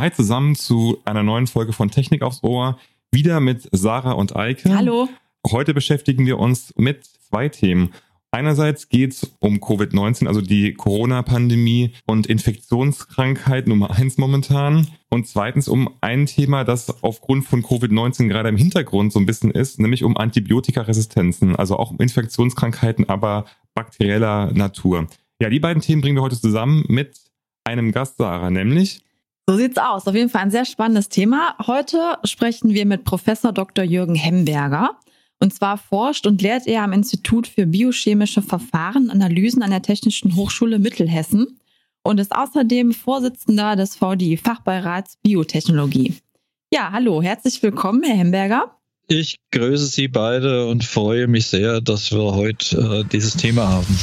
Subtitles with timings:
[0.00, 2.78] Hi zusammen zu einer neuen Folge von Technik aufs Ohr.
[3.10, 4.72] Wieder mit Sarah und Eike.
[4.72, 5.08] Hallo.
[5.50, 7.92] Heute beschäftigen wir uns mit zwei Themen.
[8.30, 14.86] Einerseits geht es um Covid-19, also die Corona-Pandemie und Infektionskrankheit Nummer eins momentan.
[15.10, 19.50] Und zweitens um ein Thema, das aufgrund von Covid-19 gerade im Hintergrund so ein bisschen
[19.50, 25.08] ist, nämlich um Antibiotikaresistenzen, also auch um Infektionskrankheiten, aber bakterieller Natur.
[25.42, 27.18] Ja, die beiden Themen bringen wir heute zusammen mit
[27.64, 29.02] einem Gast, Sarah, nämlich
[29.48, 30.06] so sieht's aus.
[30.06, 31.56] Auf jeden Fall ein sehr spannendes Thema.
[31.66, 33.82] Heute sprechen wir mit Professor Dr.
[33.82, 34.90] Jürgen Hemberger.
[35.40, 40.36] Und zwar forscht und lehrt er am Institut für biochemische Verfahren Analysen an der Technischen
[40.36, 41.58] Hochschule Mittelhessen
[42.02, 46.16] und ist außerdem Vorsitzender des VDI Fachbeirats Biotechnologie.
[46.70, 48.76] Ja, hallo, herzlich willkommen, Herr Hemberger.
[49.06, 53.98] Ich grüße Sie beide und freue mich sehr, dass wir heute äh, dieses Thema haben.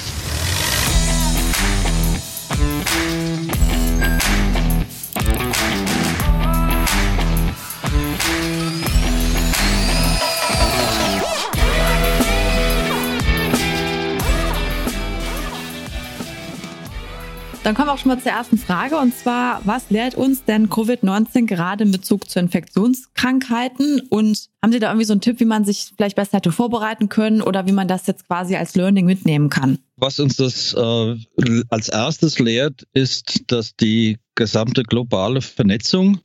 [17.65, 20.69] Dann kommen wir auch schon mal zur ersten Frage und zwar, was lehrt uns denn
[20.69, 25.45] Covid-19 gerade in Bezug zu Infektionskrankheiten und haben Sie da irgendwie so einen Tipp, wie
[25.45, 29.07] man sich vielleicht besser hätte vorbereiten können oder wie man das jetzt quasi als Learning
[29.07, 29.79] mitnehmen kann?
[29.95, 36.19] Was uns das äh, als erstes lehrt, ist, dass die gesamte globale Vernetzung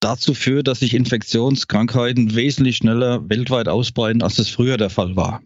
[0.00, 5.42] dazu führt, dass sich Infektionskrankheiten wesentlich schneller weltweit ausbreiten, als es früher der Fall war.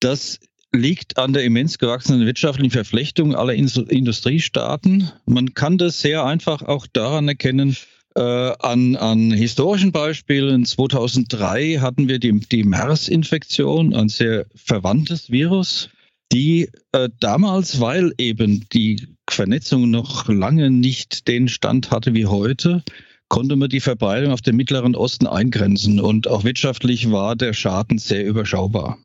[0.00, 0.40] Das
[0.72, 5.10] liegt an der immens gewachsenen wirtschaftlichen Verflechtung aller Industriestaaten.
[5.26, 7.76] Man kann das sehr einfach auch daran erkennen,
[8.14, 10.64] äh, an, an historischen Beispielen.
[10.64, 15.90] 2003 hatten wir die, die MERS-Infektion, ein sehr verwandtes Virus,
[16.32, 22.82] die äh, damals, weil eben die Vernetzung noch lange nicht den Stand hatte wie heute,
[23.28, 27.98] konnte man die Verbreitung auf den Mittleren Osten eingrenzen und auch wirtschaftlich war der Schaden
[27.98, 28.98] sehr überschaubar.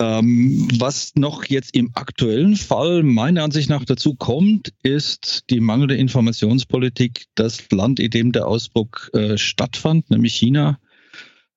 [0.00, 5.96] Ähm, was noch jetzt im aktuellen Fall meiner Ansicht nach dazu kommt, ist die mangelnde
[5.96, 7.26] Informationspolitik.
[7.34, 10.78] Das Land, in dem der Ausbruch äh, stattfand, nämlich China,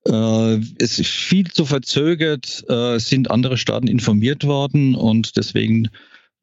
[0.08, 5.88] äh, ist viel zu verzögert, äh, sind andere Staaten informiert worden und deswegen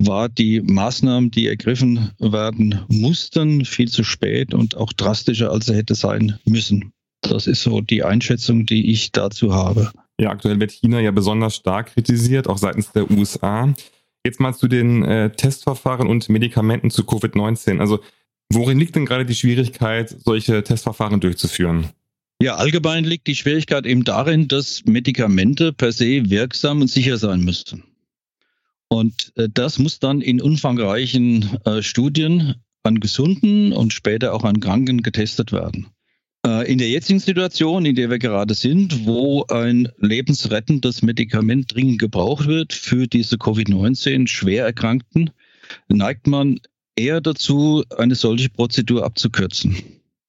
[0.02, 5.76] war die Maßnahmen, die ergriffen werden mussten, viel zu spät und auch drastischer, als sie
[5.76, 6.94] hätte sein müssen.
[7.22, 9.92] Das ist so die Einschätzung, die ich dazu habe.
[10.20, 13.74] Ja, aktuell wird China ja besonders stark kritisiert, auch seitens der USA.
[14.26, 17.80] Jetzt mal zu den äh, Testverfahren und Medikamenten zu Covid-19.
[17.80, 18.02] Also
[18.52, 21.88] worin liegt denn gerade die Schwierigkeit, solche Testverfahren durchzuführen?
[22.42, 27.42] Ja, allgemein liegt die Schwierigkeit eben darin, dass Medikamente per se wirksam und sicher sein
[27.42, 27.84] müssten.
[28.90, 34.60] Und äh, das muss dann in umfangreichen äh, Studien an Gesunden und später auch an
[34.60, 35.88] Kranken getestet werden.
[36.50, 42.00] Äh, in der jetzigen Situation, in der wir gerade sind, wo ein lebensrettendes Medikament dringend
[42.00, 45.30] gebraucht wird für diese Covid-19 schwer Erkrankten,
[45.90, 46.60] neigt man
[46.96, 49.76] eher dazu, eine solche Prozedur abzukürzen.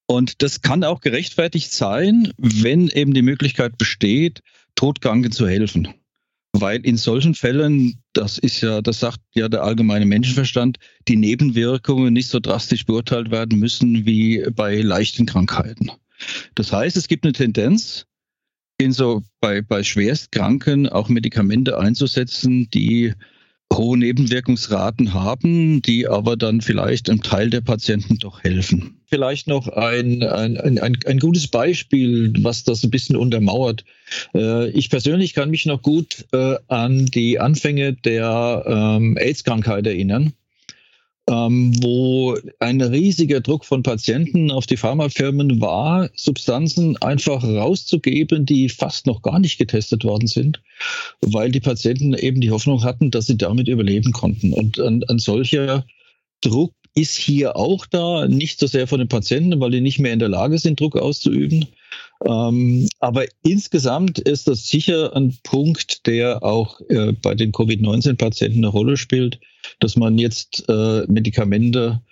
[0.07, 4.43] Und das kann auch gerechtfertigt sein, wenn eben die Möglichkeit besteht,
[4.75, 5.89] Todkranken zu helfen.
[6.53, 12.13] Weil in solchen Fällen, das ist ja, das sagt ja der allgemeine Menschenverstand, die Nebenwirkungen
[12.13, 15.93] nicht so drastisch beurteilt werden müssen wie bei leichten Krankheiten.
[16.55, 18.07] Das heißt, es gibt eine Tendenz,
[18.81, 23.13] in so bei, bei Schwerstkranken auch Medikamente einzusetzen, die
[23.73, 29.01] hohe Nebenwirkungsraten haben, die aber dann vielleicht einem Teil der Patienten doch helfen.
[29.07, 33.85] Vielleicht noch ein, ein, ein, ein gutes Beispiel, was das ein bisschen untermauert.
[34.35, 40.33] Äh, ich persönlich kann mich noch gut äh, an die Anfänge der ähm, AIDS-Krankheit erinnern
[41.31, 48.69] ähm, wo ein riesiger Druck von Patienten auf die Pharmafirmen war, Substanzen einfach rauszugeben, die
[48.69, 50.61] fast noch gar nicht getestet worden sind,
[51.21, 54.53] weil die Patienten eben die Hoffnung hatten, dass sie damit überleben konnten.
[54.53, 55.87] Und ein, ein solcher
[56.41, 60.13] Druck ist hier auch da, nicht so sehr von den Patienten, weil die nicht mehr
[60.13, 61.67] in der Lage sind, Druck auszuüben.
[62.27, 68.69] Ähm, aber insgesamt ist das sicher ein Punkt, der auch äh, bei den Covid-19-Patienten eine
[68.69, 69.41] Rolle spielt,
[69.79, 72.03] dass man jetzt äh, Medikamente,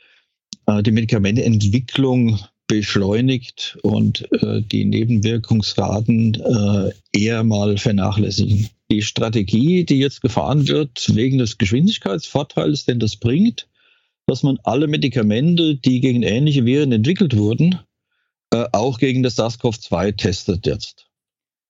[0.66, 2.38] äh, die Medikamenteentwicklung
[2.68, 8.68] beschleunigt und äh, die Nebenwirkungsraten äh, eher mal vernachlässigen.
[8.90, 13.68] Die Strategie, die jetzt gefahren wird, wegen des Geschwindigkeitsvorteils, den das bringt,
[14.26, 17.78] dass man alle Medikamente, die gegen ähnliche Viren entwickelt wurden,
[18.52, 21.06] äh, auch gegen das SARS-CoV-2 testet jetzt.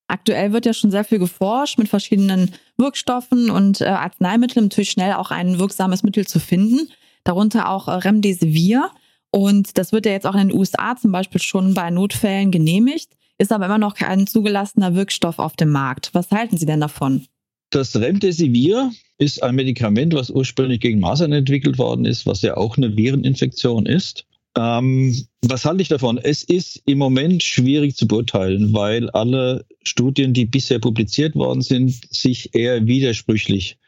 [0.09, 4.91] Aktuell wird ja schon sehr viel geforscht mit verschiedenen Wirkstoffen und äh, Arzneimitteln, um natürlich
[4.91, 6.89] schnell auch ein wirksames Mittel zu finden,
[7.25, 8.91] darunter auch äh, Remdesivir.
[9.31, 13.11] Und das wird ja jetzt auch in den USA zum Beispiel schon bei Notfällen genehmigt,
[13.37, 16.11] ist aber immer noch kein zugelassener Wirkstoff auf dem Markt.
[16.15, 17.27] Was halten Sie denn davon?
[17.71, 22.79] Das Remdesivir ist ein Medikament, was ursprünglich gegen Masern entwickelt worden ist, was ja auch
[22.79, 24.25] eine Vireninfektion ist.
[24.57, 26.19] Ähm, was halte ich davon?
[26.19, 32.13] Es ist im Moment schwierig zu beurteilen, weil alle Studien, die bisher publiziert worden sind,
[32.13, 33.79] sich eher widersprüchlich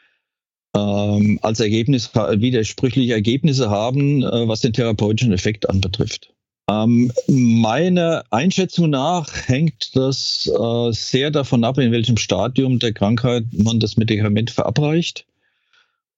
[0.76, 6.32] ähm, als Ergebnis widersprüchliche Ergebnisse haben, äh, was den therapeutischen Effekt anbetrifft.
[6.70, 13.44] Ähm, meiner Einschätzung nach hängt das äh, sehr davon ab, in welchem Stadium der Krankheit
[13.52, 15.26] man das Medikament verabreicht.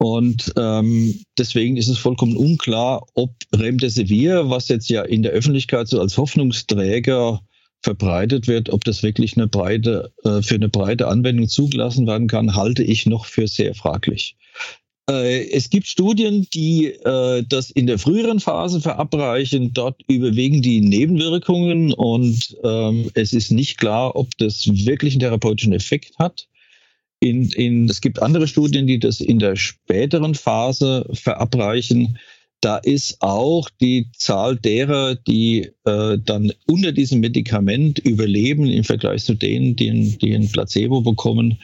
[0.02, 5.86] Und ähm, deswegen ist es vollkommen unklar, ob Remdesivir, was jetzt ja in der Öffentlichkeit
[5.86, 7.40] so als Hoffnungsträger
[7.84, 12.56] verbreitet wird, ob das wirklich eine breite, äh, für eine breite Anwendung zugelassen werden kann,
[12.56, 14.34] halte ich noch für sehr fraglich.
[15.08, 19.72] Äh, es gibt Studien, die äh, das in der früheren Phase verabreichen.
[19.72, 25.72] Dort überwiegen die Nebenwirkungen und ähm, es ist nicht klar, ob das wirklich einen therapeutischen
[25.72, 26.48] Effekt hat.
[27.22, 32.18] In, in, es gibt andere Studien, die das in der späteren Phase verabreichen.
[32.60, 39.24] Da ist auch die Zahl derer, die äh, dann unter diesem Medikament überleben im Vergleich
[39.24, 41.58] zu denen, die, die ein Placebo bekommen,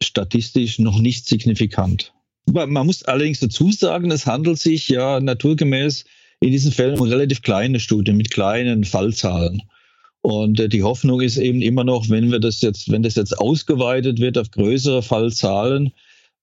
[0.00, 2.12] statistisch noch nicht signifikant.
[2.46, 6.04] Man muss allerdings dazu sagen, es handelt sich ja naturgemäß
[6.38, 9.62] in diesen Fällen um relativ kleine Studien mit kleinen Fallzahlen.
[10.22, 13.38] Und äh, die Hoffnung ist eben immer noch, wenn wir das jetzt, wenn das jetzt
[13.38, 15.92] ausgeweitet wird auf größere Fallzahlen,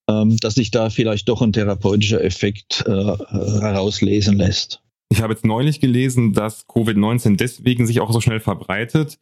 [0.08, 4.82] ähm, dass sich da vielleicht doch ein therapeutischer Effekt äh, herauslesen lässt.
[5.08, 9.18] Ich habe jetzt neulich gelesen, dass Covid-19 deswegen sich auch so schnell verbreitet,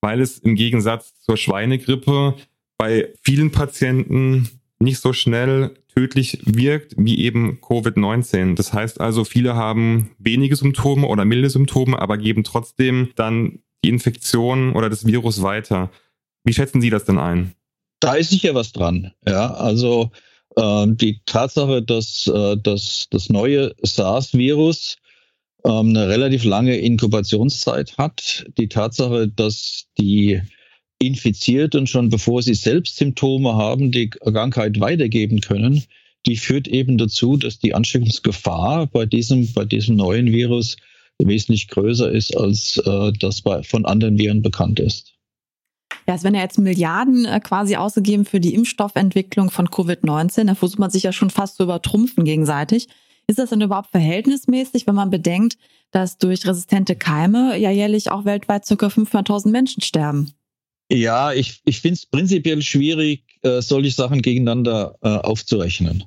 [0.00, 2.34] weil es im Gegensatz zur Schweinegrippe
[2.78, 4.48] bei vielen Patienten
[4.78, 8.56] nicht so schnell tödlich wirkt wie eben Covid-19.
[8.56, 13.88] Das heißt also, viele haben wenige Symptome oder milde Symptome, aber geben trotzdem dann die
[13.88, 15.90] Infektion oder das Virus weiter.
[16.44, 17.54] Wie schätzen Sie das denn ein?
[18.00, 19.12] Da ist sicher was dran.
[19.26, 20.10] Ja, also
[20.56, 24.96] äh, die Tatsache, dass, äh, dass das neue SARS-Virus
[25.64, 30.42] äh, eine relativ lange Inkubationszeit hat, die Tatsache, dass die
[30.98, 35.84] infiziert und schon bevor sie selbst Symptome haben, die Krankheit weitergeben können,
[36.26, 40.76] die führt eben dazu, dass die Ansteckungsgefahr bei diesem, bei diesem neuen Virus
[41.26, 45.12] wesentlich größer ist, als äh, das bei, von anderen Viren bekannt ist.
[46.06, 50.46] Ja, es werden ja jetzt Milliarden äh, quasi ausgegeben für die Impfstoffentwicklung von Covid-19.
[50.46, 52.88] Da versucht man sich ja schon fast zu übertrumpfen gegenseitig.
[53.28, 55.56] Ist das denn überhaupt verhältnismäßig, wenn man bedenkt,
[55.92, 58.74] dass durch resistente Keime ja jährlich auch weltweit ca.
[58.74, 60.32] 500.000 Menschen sterben?
[60.90, 66.04] Ja, ich, ich finde es prinzipiell schwierig, äh, solche Sachen gegeneinander äh, aufzurechnen.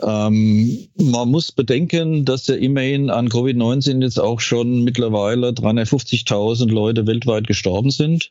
[0.00, 7.06] Ähm, man muss bedenken, dass ja immerhin an Covid-19 jetzt auch schon mittlerweile 350.000 Leute
[7.06, 8.30] weltweit gestorben sind.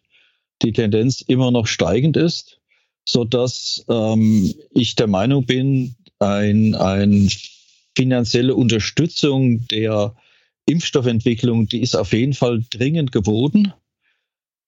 [0.64, 2.60] Die Tendenz immer noch steigend ist,
[3.06, 7.30] so dass ähm, ich der Meinung bin, ein, ein
[7.96, 10.16] finanzielle Unterstützung der
[10.66, 13.74] Impfstoffentwicklung, die ist auf jeden Fall dringend geboten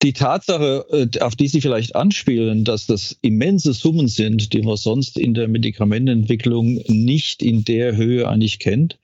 [0.02, 4.76] die Tatsache, äh, auf die Sie vielleicht anspielen, dass das immense Summen sind, die man
[4.76, 8.98] sonst in der Medikamentenentwicklung nicht in der Höhe eigentlich kennt,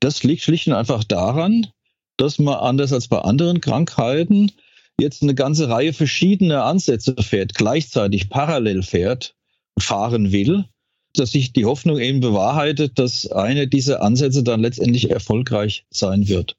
[0.00, 1.68] das liegt schlicht und einfach daran,
[2.16, 4.52] dass man anders als bei anderen Krankheiten
[5.00, 9.34] jetzt eine ganze Reihe verschiedener Ansätze fährt, gleichzeitig parallel fährt,
[9.78, 10.66] fahren will,
[11.14, 16.56] dass sich die Hoffnung eben bewahrheitet, dass einer dieser Ansätze dann letztendlich erfolgreich sein wird.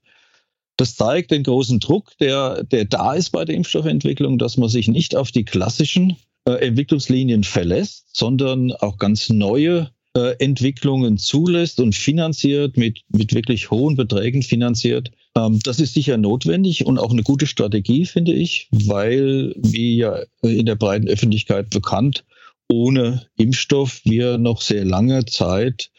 [0.78, 4.88] Das zeigt den großen Druck, der, der da ist bei der Impfstoffentwicklung, dass man sich
[4.88, 11.96] nicht auf die klassischen äh, Entwicklungslinien verlässt, sondern auch ganz neue äh, Entwicklungen zulässt und
[11.96, 15.12] finanziert, mit, mit wirklich hohen Beträgen finanziert.
[15.36, 20.24] Ähm, das ist sicher notwendig und auch eine gute Strategie, finde ich, weil, wie ja
[20.42, 22.26] in der breiten Öffentlichkeit bekannt,
[22.70, 25.92] ohne Impfstoff wir noch sehr lange Zeit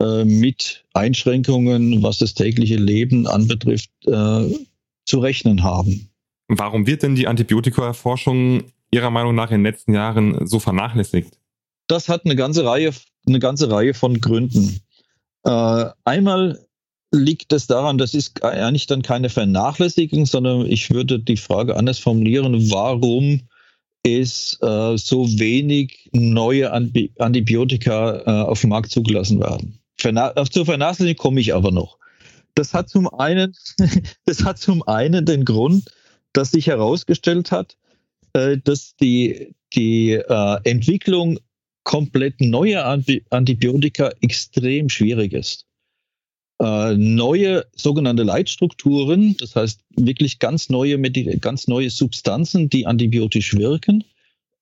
[0.00, 4.44] äh, mit Einschränkungen, was das tägliche Leben anbetrifft, äh,
[5.04, 6.10] zu rechnen haben.
[6.48, 11.38] Warum wird denn die Antibiotika-Forschung Ihrer Meinung nach in den letzten Jahren so vernachlässigt?
[11.86, 12.92] Das hat eine ganze Reihe,
[13.26, 14.80] eine ganze Reihe von Gründen.
[15.44, 16.58] Äh, einmal
[17.12, 21.98] liegt es daran, das ist eigentlich dann keine Vernachlässigung, sondern ich würde die Frage anders
[21.98, 23.40] formulieren, warum
[24.02, 29.79] es äh, so wenig neue Antibiotika äh, auf dem Markt zugelassen werden.
[30.00, 31.98] Verna zur Vernachlässigung komme ich aber noch.
[32.54, 33.54] Das hat zum einen,
[34.26, 35.90] das hat zum einen den Grund,
[36.32, 37.76] dass sich herausgestellt hat,
[38.34, 41.38] äh, dass die, die äh, Entwicklung
[41.84, 42.84] komplett neuer
[43.30, 45.66] Antibiotika extrem schwierig ist.
[46.60, 51.00] äh, neue sogenannte Leitstrukturen, das heißt wirklich ganz neue,
[51.40, 54.04] ganz neue Substanzen, die antibiotisch wirken,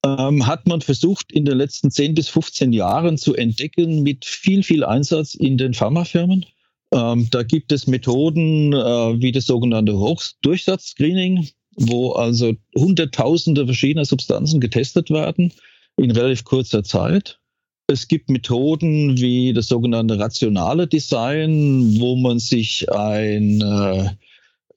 [0.05, 4.63] ähm, hat man versucht in den letzten 10 bis 15 Jahren zu entdecken mit viel,
[4.63, 6.45] viel Einsatz in den Pharmafirmen.
[6.93, 14.59] Ähm, da gibt es Methoden äh, wie das sogenannte Hochdurchsatzscreening, wo also Hunderttausende verschiedener Substanzen
[14.59, 15.53] getestet werden
[15.97, 17.39] in relativ kurzer Zeit.
[17.87, 24.09] Es gibt Methoden wie das sogenannte rationale Design, wo man sich ein äh,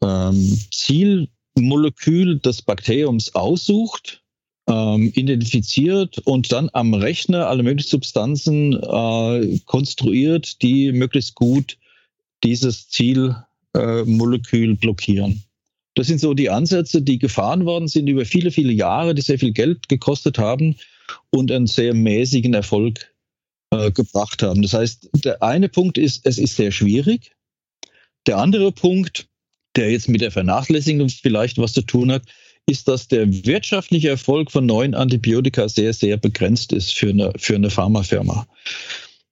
[0.03, 4.22] ähm, Zielmolekül des Bakteriums aussucht,
[4.69, 11.79] ähm, identifiziert und dann am Rechner alle möglichen Substanzen äh, konstruiert, die möglichst gut
[12.45, 15.43] dieses Zielmolekül äh, blockieren.
[15.95, 19.39] Das sind so die Ansätze, die gefahren worden sind über viele, viele Jahre, die sehr
[19.39, 20.77] viel Geld gekostet haben
[21.31, 23.13] und einen sehr mäßigen Erfolg
[23.71, 24.63] äh, gebracht haben.
[24.63, 27.33] Das heißt, der eine Punkt ist, es ist sehr schwierig.
[28.27, 29.29] Der andere Punkt,
[29.77, 32.23] der jetzt mit der Vernachlässigung vielleicht was zu tun hat,
[32.67, 37.55] ist, dass der wirtschaftliche Erfolg von neuen Antibiotika sehr, sehr begrenzt ist für eine, für
[37.55, 38.47] eine Pharmafirma.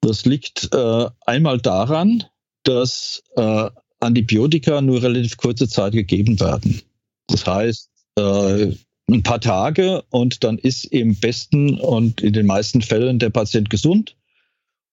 [0.00, 2.24] Das liegt äh, einmal daran,
[2.64, 3.70] dass äh,
[4.00, 6.82] Antibiotika nur relativ kurze Zeit gegeben werden.
[7.28, 8.72] Das heißt, äh,
[9.10, 13.70] ein paar Tage und dann ist im besten und in den meisten Fällen der Patient
[13.70, 14.16] gesund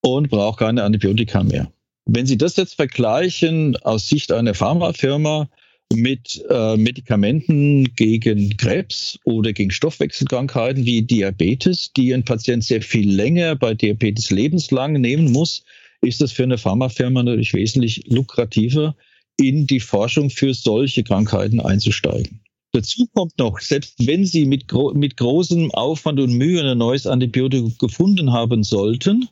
[0.02, 1.72] und braucht keine Antibiotika mehr.
[2.06, 5.50] Wenn Sie das jetzt vergleichen aus Sicht einer Pharmafirma
[5.94, 13.10] mit äh, Medikamenten gegen Krebs oder gegen Stoffwechselkrankheiten wie Diabetes, die ein Patient sehr viel
[13.10, 15.64] länger bei Diabetes lebenslang nehmen muss,
[16.02, 18.96] ist das für eine Pharmafirma natürlich wesentlich lukrativer,
[19.40, 22.42] in die Forschung für solche Krankheiten einzusteigen.
[22.74, 27.08] Dazu kommt noch, selbst wenn Sie mit, gro mit großem Aufwand und Mühe ein neues
[27.08, 29.30] Antibiotikum gefunden haben sollten,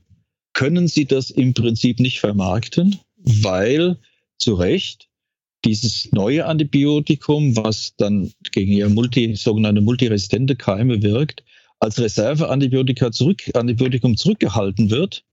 [0.54, 3.98] können Sie das im Prinzip nicht vermarkten, weil
[4.38, 5.10] zu Recht
[5.66, 11.44] dieses neue Antibiotikum, was dann gegen ihr multi, sogenannte multiresistente Keime wirkt,
[11.80, 15.24] als Reserveantibiotika zurück, Antibiotikum zurückgehalten wird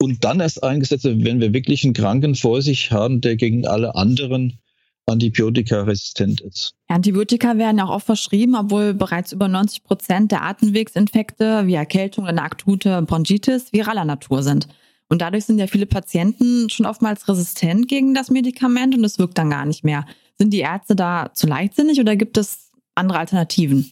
[0.00, 3.66] und dann erst eingesetzt wird, wenn wir wirklich einen Kranken vor sich haben, der gegen
[3.66, 4.58] alle anderen
[5.06, 6.74] Antibiotika resistent ist.
[6.88, 12.42] Antibiotika werden auch oft verschrieben, obwohl bereits über 90 Prozent der Atemwegsinfekte wie Erkältung eine
[12.42, 14.68] akute Bronchitis viraler Natur sind.
[15.08, 19.38] Und dadurch sind ja viele Patienten schon oftmals resistent gegen das Medikament und es wirkt
[19.38, 20.06] dann gar nicht mehr.
[20.36, 23.90] Sind die Ärzte da zu leichtsinnig oder gibt es andere Alternativen?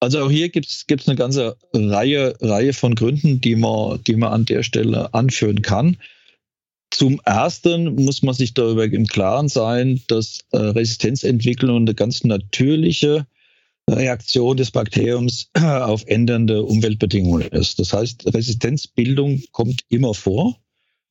[0.00, 4.32] Also auch hier gibt es eine ganze Reihe, Reihe von Gründen, die man, die man
[4.32, 5.96] an der Stelle anführen kann.
[6.90, 13.26] Zum Ersten muss man sich darüber im Klaren sein, dass äh, Resistenzentwicklung eine ganz natürliche
[13.88, 17.78] Reaktion des Bakteriums auf ändernde Umweltbedingungen ist.
[17.78, 20.56] Das heißt, Resistenzbildung kommt immer vor.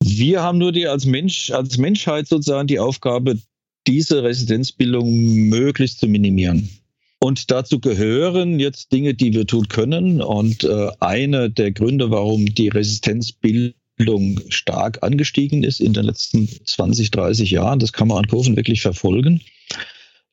[0.04, 3.40] Wir haben nur die als Mensch, als Menschheit sozusagen die Aufgabe,
[3.88, 5.10] diese Resistenzbildung
[5.50, 6.70] möglichst zu minimieren.
[7.20, 10.22] Und dazu gehören jetzt Dinge, die wir tun können.
[10.22, 17.12] Und äh, einer der Gründe, warum die Resistenzbildung stark angestiegen ist in den letzten 20,
[17.12, 19.42] 30 Jahren, das kann man an Kurven wirklich verfolgen,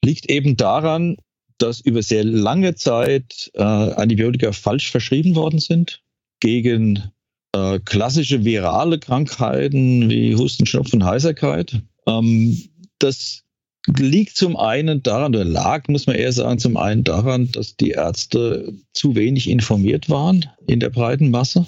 [0.04, 1.16] liegt eben daran,
[1.62, 6.02] dass über sehr lange Zeit äh, Antibiotika falsch verschrieben worden sind
[6.40, 7.12] gegen
[7.54, 11.80] äh, klassische virale Krankheiten wie Husten, Schnupfen, Heiserkeit.
[12.06, 12.58] Ähm,
[12.98, 13.44] das
[13.86, 17.90] liegt zum einen daran, oder lag, muss man eher sagen, zum einen daran, dass die
[17.90, 21.66] Ärzte zu wenig informiert waren in der breiten Masse.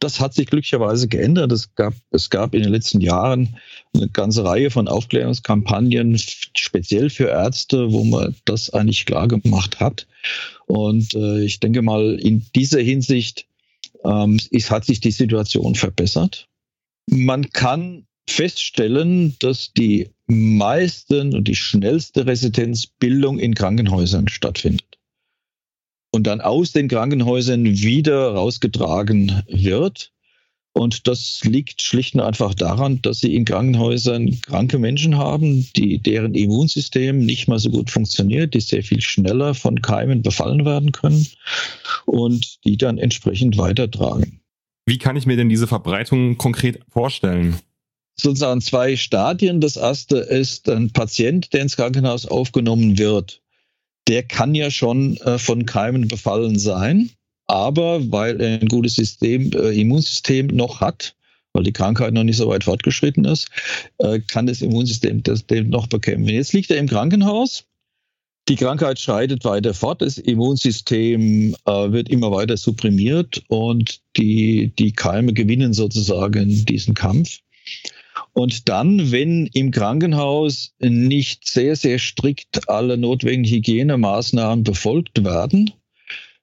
[0.00, 1.52] Das hat sich glücklicherweise geändert.
[1.52, 3.56] Es gab, es gab in den letzten Jahren
[3.94, 10.06] eine ganze Reihe von Aufklärungskampagnen, speziell für Ärzte, wo man das eigentlich klar gemacht hat.
[10.66, 13.46] Und äh, ich denke mal, in dieser Hinsicht
[14.04, 16.48] ähm, ist, hat sich die Situation verbessert.
[17.06, 24.98] Man kann feststellen, dass die meisten und die schnellste Residenzbildung in Krankenhäusern stattfindet
[26.12, 30.12] und dann aus den Krankenhäusern wieder rausgetragen wird.
[30.72, 35.98] Und das liegt schlicht und einfach daran, dass sie in Krankenhäusern kranke Menschen haben, die,
[35.98, 40.92] deren Immunsystem nicht mal so gut funktioniert, die sehr viel schneller von Keimen befallen werden
[40.92, 41.26] können
[42.06, 44.40] und die dann entsprechend weitertragen.
[44.86, 47.56] Wie kann ich mir denn diese Verbreitung konkret vorstellen?
[48.22, 49.60] Sozusagen zwei Stadien.
[49.60, 53.40] Das erste ist ein Patient, der ins Krankenhaus aufgenommen wird.
[54.08, 57.10] Der kann ja schon äh, von Keimen befallen sein,
[57.46, 61.14] aber weil er ein gutes System, äh, Immunsystem noch hat,
[61.52, 63.48] weil die Krankheit noch nicht so weit fortgeschritten ist,
[63.98, 66.32] äh, kann das Immunsystem das dem noch bekämpfen.
[66.34, 67.64] Jetzt liegt er im Krankenhaus.
[68.48, 75.34] Die Krankheit schreitet weiter fort, das Immunsystem wird immer weiter supprimiert und die, die Keime
[75.34, 77.38] gewinnen sozusagen diesen Kampf.
[78.32, 85.72] Und dann, wenn im Krankenhaus nicht sehr, sehr strikt alle notwendigen Hygienemaßnahmen befolgt werden,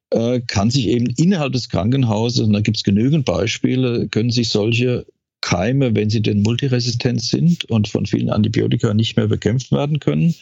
[0.10, 4.50] äh, kann sich eben innerhalb des Krankenhauses, und da gibt es genügend Beispiele, können sich
[4.50, 5.06] solche
[5.42, 10.34] Keime, wenn sie denn multiresistent sind und von vielen Antibiotika nicht mehr bekämpft werden können,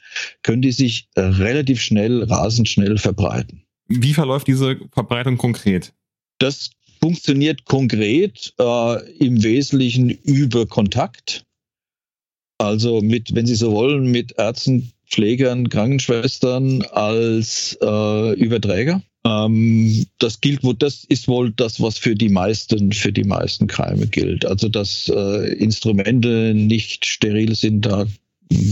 [0.42, 3.64] können die sich relativ schnell, rasend schnell verbreiten.
[3.88, 5.94] Wie verläuft diese Verbreitung konkret?
[6.40, 6.72] Das
[7.06, 11.44] funktioniert konkret äh, im Wesentlichen über Kontakt.
[12.58, 19.04] Also mit, wenn Sie so wollen, mit Ärzten, Pflegern, Krankenschwestern als äh, Überträger.
[19.24, 24.08] Ähm, das gilt, das ist wohl das, was für die meisten, für die meisten Keime
[24.08, 24.44] gilt.
[24.44, 28.08] Also dass äh, Instrumente nicht steril sind, da,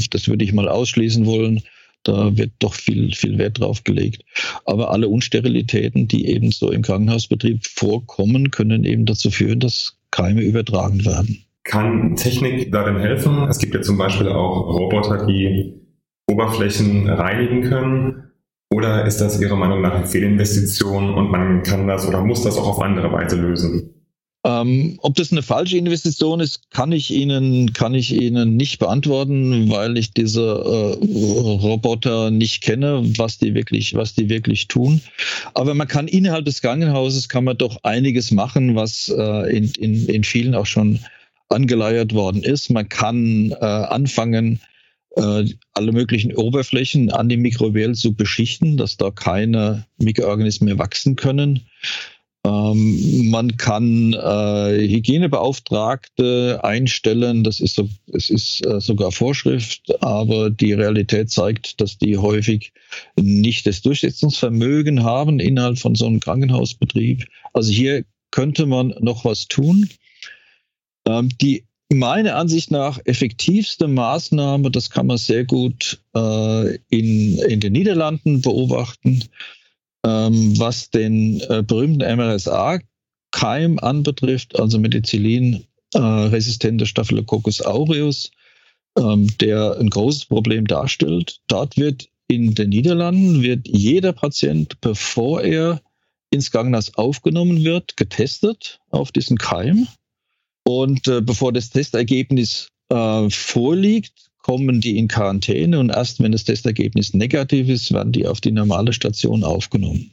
[0.09, 1.61] das würde ich mal ausschließen wollen.
[2.03, 4.23] Da wird doch viel, viel Wert drauf gelegt.
[4.65, 10.41] Aber alle Unsterilitäten, die eben so im Krankenhausbetrieb vorkommen, können eben dazu führen, dass Keime
[10.41, 11.43] übertragen werden.
[11.63, 13.47] Kann Technik darin helfen?
[13.49, 15.73] Es gibt ja zum Beispiel auch Roboter, die
[16.29, 18.31] Oberflächen reinigen können.
[18.73, 22.57] Oder ist das Ihrer Meinung nach eine Fehlinvestition und man kann das oder muss das
[22.57, 23.92] auch auf andere Weise lösen?
[24.45, 29.69] Ähm, ob das eine falsche Investition ist, kann ich Ihnen, kann ich Ihnen nicht beantworten,
[29.69, 35.01] weil ich diese äh, Roboter nicht kenne, was die wirklich, was die wirklich tun.
[35.53, 40.07] Aber man kann innerhalb des Krankenhauses kann man doch einiges machen, was äh, in, in,
[40.07, 40.99] in vielen auch schon
[41.47, 42.69] angeleiert worden ist.
[42.69, 44.59] Man kann äh, anfangen,
[45.15, 51.61] äh, alle möglichen Oberflächen antimikrobiell zu beschichten, dass da keine Mikroorganismen mehr wachsen können.
[52.45, 60.49] Ähm, man kann äh, Hygienebeauftragte einstellen, das ist, so, es ist äh, sogar Vorschrift, aber
[60.49, 62.73] die Realität zeigt, dass die häufig
[63.15, 67.25] nicht das Durchsetzungsvermögen haben innerhalb von so einem Krankenhausbetrieb.
[67.53, 69.89] Also hier könnte man noch was tun.
[71.07, 77.59] Ähm, die meiner Ansicht nach effektivste Maßnahme, das kann man sehr gut äh, in, in
[77.59, 79.23] den Niederlanden beobachten,
[80.05, 88.31] ähm, was den äh, berühmten MRSA-Keim anbetrifft, also Methicillin-resistente äh, Staphylococcus aureus,
[88.97, 91.39] ähm, der ein großes Problem darstellt.
[91.47, 95.81] Dort wird in den Niederlanden wird jeder Patient, bevor er
[96.31, 99.87] ins Krankenhaus aufgenommen wird, getestet auf diesen Keim.
[100.65, 106.43] Und äh, bevor das Testergebnis äh, vorliegt, kommen die in Quarantäne und erst wenn das
[106.43, 110.11] Testergebnis negativ ist, werden die auf die normale Station aufgenommen.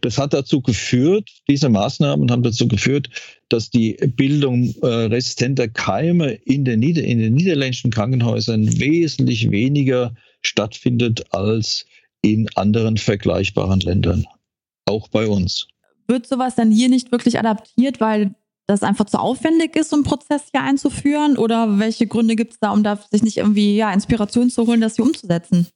[0.00, 3.08] Das hat dazu geführt, diese Maßnahmen haben dazu geführt,
[3.48, 10.14] dass die Bildung äh, resistenter Keime in den, Nieder in den niederländischen Krankenhäusern wesentlich weniger
[10.42, 11.86] stattfindet als
[12.22, 14.26] in anderen vergleichbaren Ländern,
[14.84, 15.66] auch bei uns.
[16.08, 18.34] Wird sowas dann hier nicht wirklich adaptiert, weil
[18.72, 21.36] das einfach zu aufwendig ist, so einen Prozess hier einzuführen?
[21.36, 24.80] Oder welche Gründe gibt es da, um da sich nicht irgendwie ja, Inspiration zu holen,
[24.80, 25.68] das hier umzusetzen?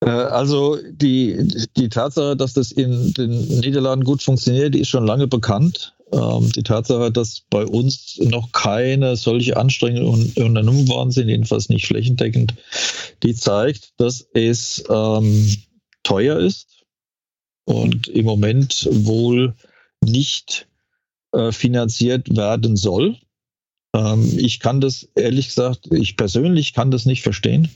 [0.00, 5.06] Äh, also die, die Tatsache, dass das in den Niederlanden gut funktioniert, die ist schon
[5.06, 5.94] lange bekannt.
[6.12, 11.86] Ähm, die Tatsache, dass bei uns noch keine solche Anstrengungen unternommen worden sind, jedenfalls nicht
[11.86, 12.54] flächendeckend,
[13.22, 15.56] die zeigt, dass es ähm,
[16.02, 16.84] teuer ist
[17.64, 19.54] und im Moment wohl
[20.04, 20.66] nicht
[21.32, 23.16] äh, finanziert werden soll.
[23.94, 27.68] Ähm, ich kann das ehrlich gesagt, ich persönlich kann das nicht verstehen.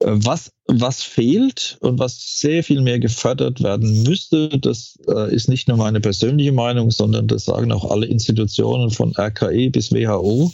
[0.00, 5.48] Äh, was, was fehlt und was sehr viel mehr gefördert werden müsste, das äh, ist
[5.48, 10.52] nicht nur meine persönliche Meinung, sondern das sagen auch alle Institutionen von RKE bis WHO.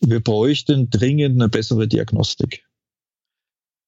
[0.00, 2.64] Wir bräuchten dringend eine bessere Diagnostik.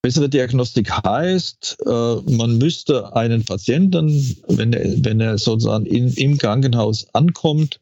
[0.01, 6.39] Bessere Diagnostik heißt, äh, man müsste einen Patienten, wenn er, wenn er sozusagen in, im
[6.39, 7.81] Krankenhaus ankommt,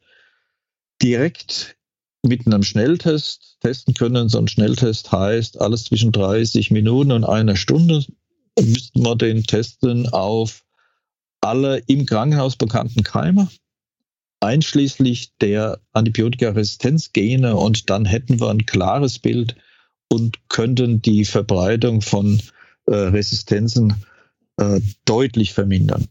[1.02, 1.76] direkt
[2.22, 4.28] mit einem Schnelltest testen können.
[4.28, 8.04] So ein Schnelltest heißt, alles zwischen 30 Minuten und einer Stunde
[8.58, 10.64] müssten wir den testen auf
[11.40, 13.48] alle im Krankenhaus bekannten Keime,
[14.40, 17.54] einschließlich der Antibiotikaresistenzgene.
[17.56, 19.54] Und dann hätten wir ein klares Bild,
[20.08, 22.40] und könnten die Verbreitung von
[22.86, 24.04] äh, Resistenzen
[24.58, 26.06] äh, deutlich vermindern.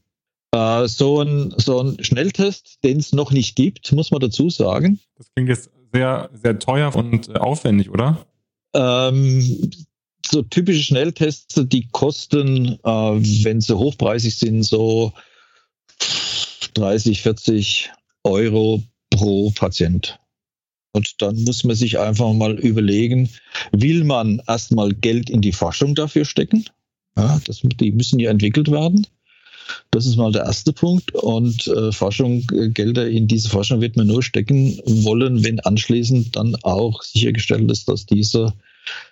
[0.52, 5.00] Äh, so, ein, so ein Schnelltest, den es noch nicht gibt, muss man dazu sagen.
[5.18, 8.26] Das klingt jetzt sehr, sehr teuer und äh, aufwendig, oder?
[8.74, 9.72] Ähm,
[10.26, 15.14] so typische Schnelltests, die kosten, äh, wenn sie hochpreisig sind, so
[16.74, 17.92] 30, 40
[18.24, 20.20] Euro pro Patient.
[20.96, 23.30] Und dann muss man sich einfach mal überlegen,
[23.74, 26.64] will man erstmal Geld in die Forschung dafür stecken?
[27.18, 29.06] Ja, das, die müssen ja entwickelt werden.
[29.92, 31.14] Das ist mal der erste Punkt.
[31.14, 36.34] Und äh, Forschung, äh, Gelder in diese Forschung wird man nur stecken wollen, wenn anschließend
[36.38, 38.54] dann auch sichergestellt ist, dass diese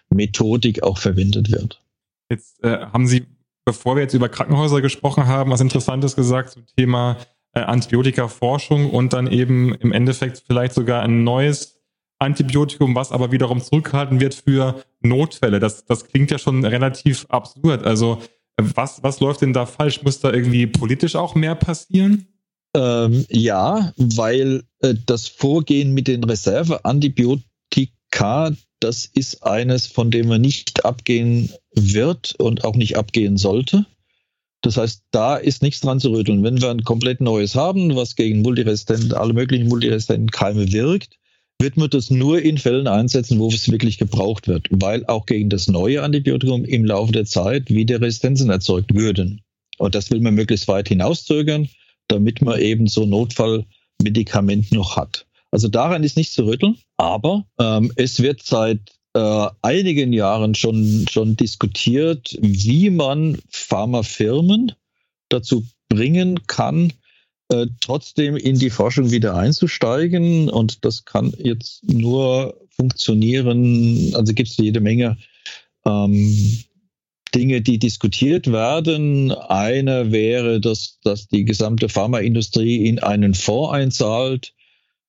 [0.10, 1.82] Methodik auch verwendet wird.
[2.30, 3.26] Jetzt äh, haben Sie,
[3.66, 7.18] bevor wir jetzt über Krankenhäuser gesprochen haben, was Interessantes gesagt zum Thema
[7.54, 11.82] äh, Antibiotikaforschung und dann eben im Endeffekt vielleicht sogar ein neues
[12.20, 15.60] Antibiotikum, was aber wiederum zurückgehalten wird für Notfälle.
[15.60, 17.84] Das, das klingt ja schon relativ absurd.
[17.84, 18.22] Also
[18.58, 20.04] was, was läuft denn da falsch?
[20.04, 22.28] Muss da irgendwie politisch auch mehr passieren?
[22.76, 30.42] Ähm, ja, weil äh, das Vorgehen mit den Reserveantibiotika, das ist eines, von dem man
[30.42, 33.86] nicht abgehen wird und auch nicht abgehen sollte.
[34.64, 36.42] Das heißt, da ist nichts dran zu rütteln.
[36.42, 41.18] Wenn wir ein komplett neues haben, was gegen multiresistent, alle möglichen multiresistenten Keime wirkt,
[41.60, 45.50] wird man das nur in Fällen einsetzen, wo es wirklich gebraucht wird, weil auch gegen
[45.50, 49.42] das neue Antibiotikum im Laufe der Zeit wieder Resistenzen erzeugt würden.
[49.78, 51.68] Und das will man möglichst weit hinauszögern,
[52.08, 55.26] damit man eben so Notfallmedikament noch hat.
[55.52, 58.80] Also daran ist nichts zu rütteln, aber ähm, es wird seit
[59.14, 64.74] äh, einigen Jahren schon, schon diskutiert, wie man Pharmafirmen
[65.30, 66.94] dazu bringen kann,
[67.50, 70.50] äh, trotzdem in die Forschung wieder einzusteigen.
[70.50, 74.14] Und das kann jetzt nur funktionieren.
[74.16, 75.18] Also gibt es jede Menge
[75.86, 76.64] ähm,
[77.36, 79.32] Dinge, die diskutiert werden.
[79.32, 84.54] Eine wäre, dass, dass die gesamte Pharmaindustrie in einen Fonds einzahlt,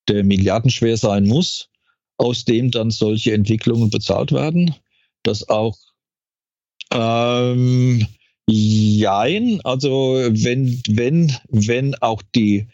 [0.08, 1.68] der milliardenschwer sein muss,
[2.16, 4.74] aus dem dann solche Entwicklungen bezahlt werden.
[5.22, 5.76] Dass auch
[6.92, 8.06] ähm,
[8.46, 12.66] Jein, also wenn, wenn, wenn auch die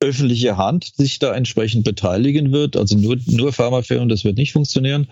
[0.00, 5.08] öffentliche Hand sich da entsprechend beteiligen wird, also nur, nur Pharmafirmen, das wird nicht funktionieren.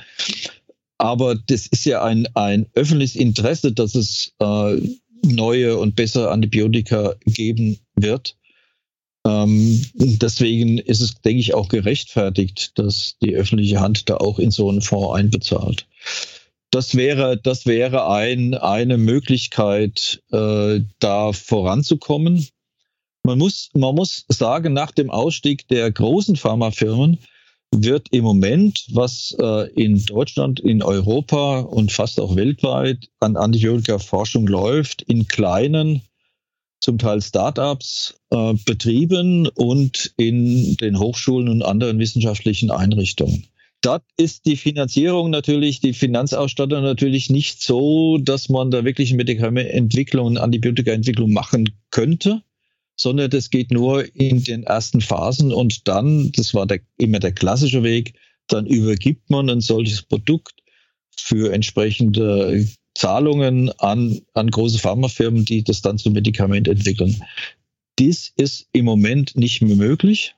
[0.98, 4.80] Aber das ist ja ein, ein öffentliches Interesse, dass es äh,
[5.22, 8.36] neue und bessere Antibiotika geben wird.
[9.26, 14.50] Ähm, deswegen ist es, denke ich, auch gerechtfertigt, dass die öffentliche Hand da auch in
[14.50, 15.86] so einen Fonds einbezahlt
[16.76, 22.46] das wäre, das wäre ein, eine Möglichkeit, äh, da voranzukommen.
[23.22, 27.18] Man muss, man muss sagen, nach dem Ausstieg der großen Pharmafirmen
[27.72, 34.46] wird im Moment, was äh, in Deutschland, in Europa und fast auch weltweit an Antibiotika-Forschung
[34.46, 36.02] läuft, in kleinen,
[36.86, 43.48] zum Teil Startups äh, betrieben und in den Hochschulen und anderen wissenschaftlichen Einrichtungen.
[43.80, 50.38] Dort ist die Finanzierung natürlich, die Finanzausstattung natürlich nicht so, dass man da wirklich Medikamentenentwicklung,
[50.38, 52.42] Antibiotikaentwicklung machen könnte,
[52.94, 57.32] sondern das geht nur in den ersten Phasen und dann, das war der, immer der
[57.32, 58.14] klassische Weg,
[58.46, 60.54] dann übergibt man ein solches Produkt
[61.16, 62.64] für entsprechende
[62.96, 67.22] Zahlungen an, an große Pharmafirmen, die das dann zum Medikament entwickeln.
[67.98, 70.34] Dies ist im Moment nicht mehr möglich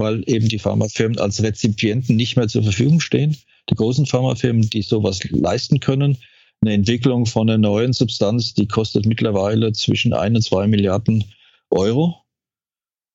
[0.00, 3.36] weil eben die Pharmafirmen als Rezipienten nicht mehr zur Verfügung stehen.
[3.68, 6.16] Die großen Pharmafirmen, die sowas leisten können,
[6.62, 11.24] eine Entwicklung von einer neuen Substanz, die kostet mittlerweile zwischen ein und zwei Milliarden
[11.70, 12.16] Euro.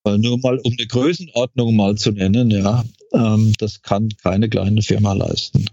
[0.06, 4.82] Äh, nur mal um eine Größenordnung mal zu nennen, ja, ähm, das kann keine kleine
[4.82, 5.66] Firma leisten.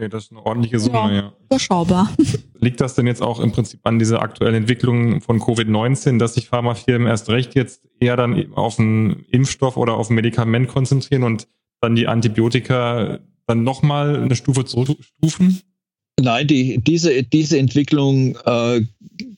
[0.00, 1.12] Okay, das ist eine ordentliche Summe, ja.
[1.12, 1.32] ja.
[1.44, 2.10] Überschaubar.
[2.58, 6.48] Liegt das denn jetzt auch im Prinzip an dieser aktuellen Entwicklung von Covid-19, dass sich
[6.48, 11.48] Pharmafirmen erst recht jetzt eher dann auf einen Impfstoff oder auf ein Medikament konzentrieren und
[11.82, 15.60] dann die Antibiotika dann nochmal eine Stufe zurückstufen?
[16.18, 18.80] Nein, die, diese, diese Entwicklung äh,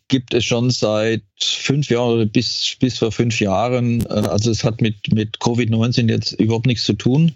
[0.07, 4.03] gibt es schon seit fünf Jahren oder bis, bis vor fünf Jahren.
[4.03, 7.33] Äh, also es hat mit, mit Covid-19 jetzt überhaupt nichts zu tun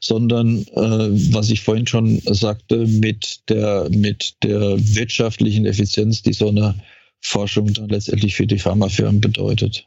[0.00, 6.48] sondern äh, was ich vorhin schon sagte, mit der, mit der wirtschaftlichen Effizienz, die so
[6.48, 6.74] eine
[7.20, 9.86] Forschung dann letztendlich für die Pharmafirmen bedeutet.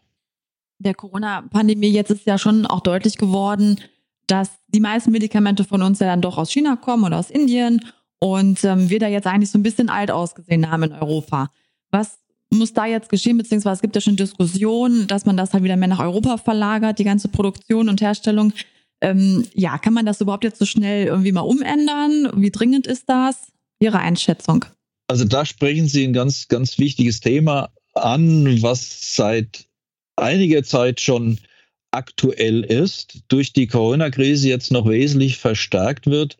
[0.79, 3.79] Der Corona-Pandemie jetzt ist ja schon auch deutlich geworden,
[4.27, 7.81] dass die meisten Medikamente von uns ja dann doch aus China kommen oder aus Indien
[8.19, 11.51] und ähm, wir da jetzt eigentlich so ein bisschen alt ausgesehen haben in Europa.
[11.89, 12.19] Was
[12.51, 15.77] muss da jetzt geschehen, beziehungsweise es gibt ja schon Diskussionen, dass man das halt wieder
[15.77, 18.53] mehr nach Europa verlagert, die ganze Produktion und Herstellung.
[19.01, 22.29] Ähm, ja, kann man das überhaupt jetzt so schnell irgendwie mal umändern?
[22.35, 23.47] Wie dringend ist das?
[23.79, 24.65] Ihre Einschätzung?
[25.07, 29.65] Also da sprechen Sie ein ganz, ganz wichtiges Thema an, was seit
[30.15, 31.39] einiger Zeit schon
[31.91, 36.37] aktuell ist, durch die Corona-Krise jetzt noch wesentlich verstärkt wird,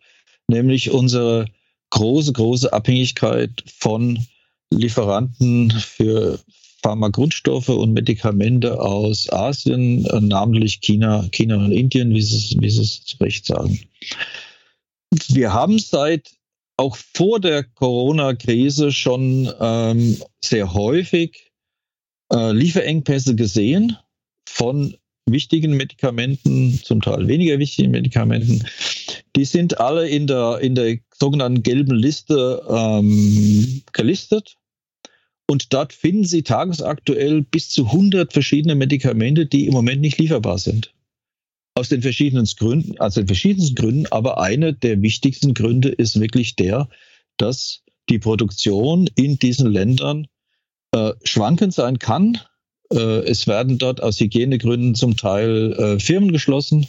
[0.47, 1.47] nämlich unsere
[1.89, 4.25] große, große Abhängigkeit von
[4.71, 6.39] Lieferanten für
[6.81, 12.81] Pharmagrundstoffe und Medikamente aus Asien, äh, namentlich China, China und Indien, wie Sie, wie Sie
[12.81, 13.79] es zu Recht sagen.
[15.29, 16.31] Wir haben seit
[16.77, 21.51] auch vor der Corona-Krise schon ähm, sehr häufig
[22.31, 23.97] äh, Lieferengpässe gesehen
[24.47, 28.65] von wichtigen Medikamenten, zum Teil weniger wichtigen Medikamenten.
[29.35, 34.55] Die sind alle in der, in der sogenannten gelben Liste ähm, gelistet.
[35.49, 40.59] Und dort finden Sie tagesaktuell bis zu 100 verschiedene Medikamente, die im Moment nicht lieferbar
[40.59, 40.93] sind.
[41.73, 46.55] Aus den verschiedensten Gründen, also den verschiedensten Gründen, aber einer der wichtigsten Gründe ist wirklich
[46.55, 46.87] der,
[47.37, 50.27] dass die Produktion in diesen Ländern
[50.91, 52.37] äh, schwankend sein kann.
[52.93, 56.85] Äh, es werden dort aus Hygienegründen zum Teil äh, Firmen geschlossen.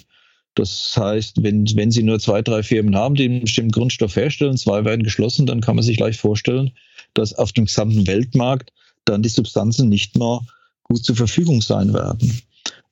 [0.55, 4.59] Das heißt, wenn, wenn Sie nur zwei, drei Firmen haben, die einen bestimmten Grundstoff herstellen,
[4.59, 6.73] zwei werden geschlossen, dann kann man sich leicht vorstellen,
[7.15, 8.73] dass auf dem gesamten Weltmarkt
[9.05, 10.41] dann die Substanzen nicht mehr
[10.85, 12.43] gut zur Verfügung sein werden.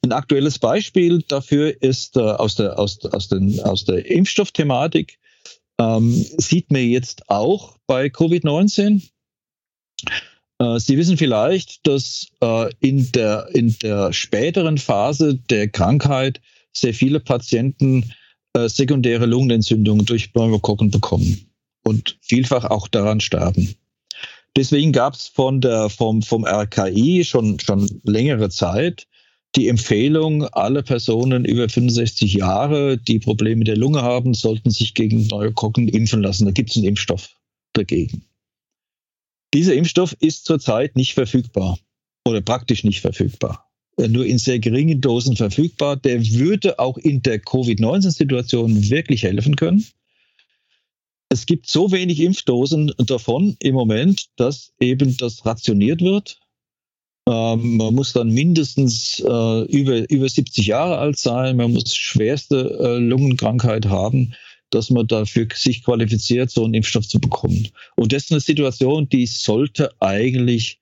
[0.02, 5.18] Ein aktuelles Beispiel dafür ist äh, aus, der, aus, aus, den, aus der Impfstoffthematik.
[5.81, 9.02] Ähm, sieht man jetzt auch bei Covid-19.
[10.59, 16.40] Äh, Sie wissen vielleicht, dass äh, in, der, in der späteren Phase der Krankheit
[16.72, 18.12] sehr viele Patienten
[18.54, 21.50] äh, sekundäre Lungenentzündungen durch Pneumokokken bekommen
[21.85, 23.74] und vielfach auch daran sterben.
[24.59, 29.07] Deswegen gab es von der, vom, vom RKI schon, schon längere Zeit
[29.55, 35.29] die Empfehlung, alle Personen über 65 Jahre, die Probleme der Lunge haben, sollten sich gegen
[35.29, 36.44] Pneumokokken impfen lassen.
[36.44, 37.31] Da gibt es einen Impfstoff
[37.73, 38.25] dagegen.
[39.55, 41.79] Dieser Impfstoff ist zurzeit nicht verfügbar
[42.27, 43.64] oder praktisch nicht verfügbar.
[43.97, 45.97] Nur in sehr geringen Dosen verfügbar.
[45.97, 49.87] Der würde auch in der Covid-19-Situation wirklich helfen können.
[51.30, 56.40] Es gibt so wenig Impfdosen davon im Moment, dass eben das rationiert wird.
[57.28, 61.56] Ähm, man muss dann mindestens äh, über, über 70 Jahre alt sein.
[61.56, 64.34] Man muss schwerste äh, Lungenkrankheit haben
[64.70, 67.68] dass man dafür sich qualifiziert, so einen Impfstoff zu bekommen.
[67.96, 70.80] Und das ist eine Situation, die sollte eigentlich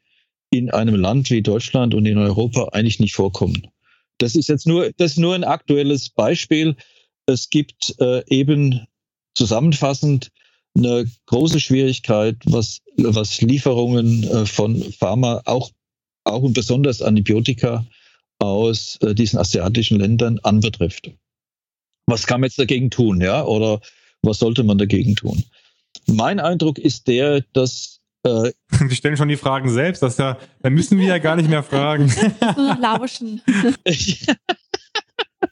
[0.50, 3.68] in einem Land wie Deutschland und in Europa eigentlich nicht vorkommen.
[4.18, 6.76] Das ist jetzt nur, das ist nur ein aktuelles Beispiel.
[7.26, 8.86] Es gibt äh, eben
[9.36, 10.30] zusammenfassend
[10.76, 15.70] eine große Schwierigkeit, was, was Lieferungen äh, von Pharma, auch,
[16.24, 17.86] auch und besonders Antibiotika
[18.38, 21.10] aus äh, diesen asiatischen Ländern anbetrifft
[22.06, 23.44] was kann man jetzt dagegen tun, ja?
[23.44, 23.80] Oder
[24.22, 25.44] was sollte man dagegen tun?
[26.06, 30.70] Mein Eindruck ist der, dass äh, wir stellen schon die Fragen selbst, das ja, da
[30.70, 32.12] müssen wir ja gar nicht mehr fragen.
[32.80, 33.42] Lauschen.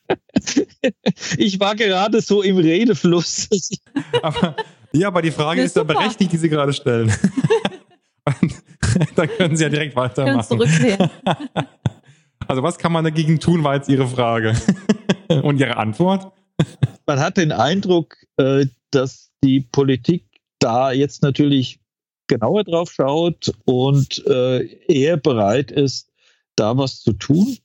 [1.38, 3.48] ich war gerade so im Redefluss.
[4.22, 4.56] aber,
[4.92, 7.12] ja, aber die Frage ist, ist ja berechtigt, die Sie gerade stellen.
[9.16, 10.58] dann können Sie ja direkt weitermachen.
[12.46, 14.54] Also was kann man dagegen tun, war jetzt Ihre Frage.
[15.42, 16.32] Und Ihre Antwort?
[17.06, 20.26] Man hat den Eindruck, äh, dass die Politik
[20.58, 21.80] da jetzt natürlich
[22.26, 26.10] genauer drauf schaut und äh, eher bereit ist,
[26.56, 27.56] da was zu tun.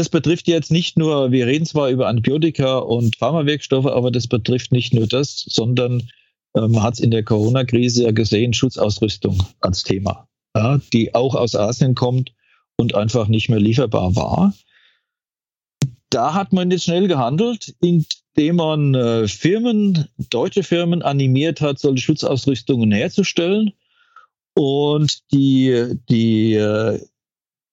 [0.00, 4.72] Das betrifft jetzt nicht nur, wir reden zwar über Antibiotika und Pharmawirkstoffe, aber das betrifft
[4.72, 6.08] nicht nur das, sondern
[6.54, 11.34] äh, man hat es in der Corona-Krise ja gesehen, Schutzausrüstung als Thema, ja, die auch
[11.34, 12.32] aus Asien kommt
[12.78, 14.54] und einfach nicht mehr lieferbar war
[16.08, 22.02] da hat man jetzt schnell gehandelt, indem man äh, Firmen, deutsche Firmen animiert hat, solche
[22.02, 23.74] Schutzausrüstungen herzustellen.
[24.54, 27.00] Und die, die, äh,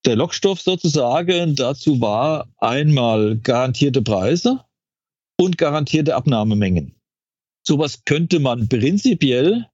[0.07, 4.61] der Lockstoff sozusagen dazu war einmal garantierte Preise
[5.39, 6.95] und garantierte Abnahmemengen.
[7.63, 9.67] Sowas könnte man prinzipiell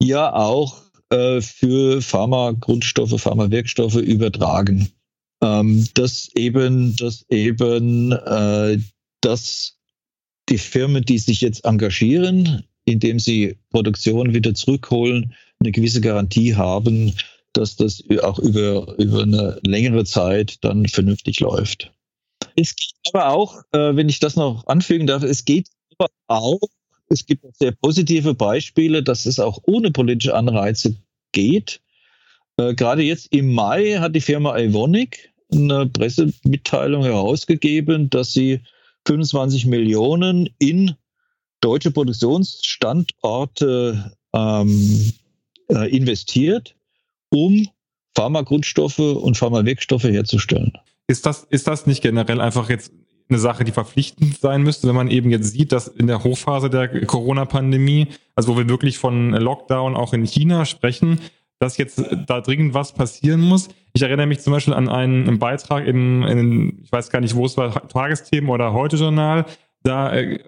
[0.00, 4.92] ja auch äh, für Pharmagrundstoffe, Pharmawirkstoffe übertragen
[5.42, 8.78] ähm, dass eben, dass eben, äh,
[9.20, 9.76] dass
[10.48, 17.14] die Firmen, die sich jetzt engagieren, indem sie Produktion wieder zurückholen, eine gewisse Garantie haben,
[17.52, 21.92] dass das auch über, über eine längere Zeit dann vernünftig läuft.
[22.56, 26.60] Es geht aber auch, äh, wenn ich das noch anfügen darf, es geht aber auch,
[27.08, 30.96] es gibt sehr positive Beispiele, dass es auch ohne politische Anreize
[31.32, 31.80] geht.
[32.56, 38.60] Äh, gerade jetzt im Mai hat die Firma Ivonic eine Pressemitteilung herausgegeben, dass sie
[39.06, 40.94] 25 Millionen in
[41.60, 45.12] deutsche Produktionsstandorte ähm,
[45.68, 46.74] äh, investiert,
[47.30, 47.68] um
[48.16, 50.72] Pharmagrundstoffe und Pharmawirkstoffe herzustellen.
[51.06, 52.92] Ist das, ist das nicht generell einfach jetzt
[53.28, 56.70] eine Sache, die verpflichtend sein müsste, wenn man eben jetzt sieht, dass in der Hochphase
[56.70, 61.20] der Corona-Pandemie, also wo wir wirklich von Lockdown auch in China sprechen,
[61.58, 63.68] dass jetzt da dringend was passieren muss.
[63.92, 67.44] Ich erinnere mich zum Beispiel an einen, Beitrag in, in, ich weiß gar nicht, wo
[67.44, 69.44] es war, Tagesthemen oder Heute-Journal.
[69.82, 70.38] Da äh,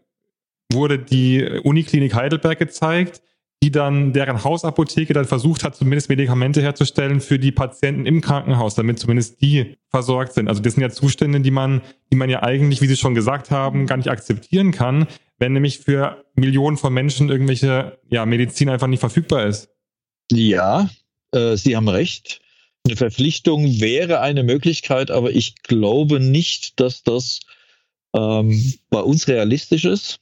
[0.72, 3.22] wurde die Uniklinik Heidelberg gezeigt,
[3.62, 8.74] die dann, deren Hausapotheke dann versucht hat, zumindest Medikamente herzustellen für die Patienten im Krankenhaus,
[8.74, 10.48] damit zumindest die versorgt sind.
[10.48, 13.50] Also das sind ja Zustände, die man, die man ja eigentlich, wie Sie schon gesagt
[13.50, 15.06] haben, gar nicht akzeptieren kann,
[15.38, 19.68] wenn nämlich für Millionen von Menschen irgendwelche ja, Medizin einfach nicht verfügbar ist.
[20.32, 20.88] Ja,
[21.32, 22.40] äh, Sie haben recht.
[22.86, 27.40] Eine Verpflichtung wäre eine Möglichkeit, aber ich glaube nicht, dass das
[28.14, 30.20] ähm, bei uns realistisch ist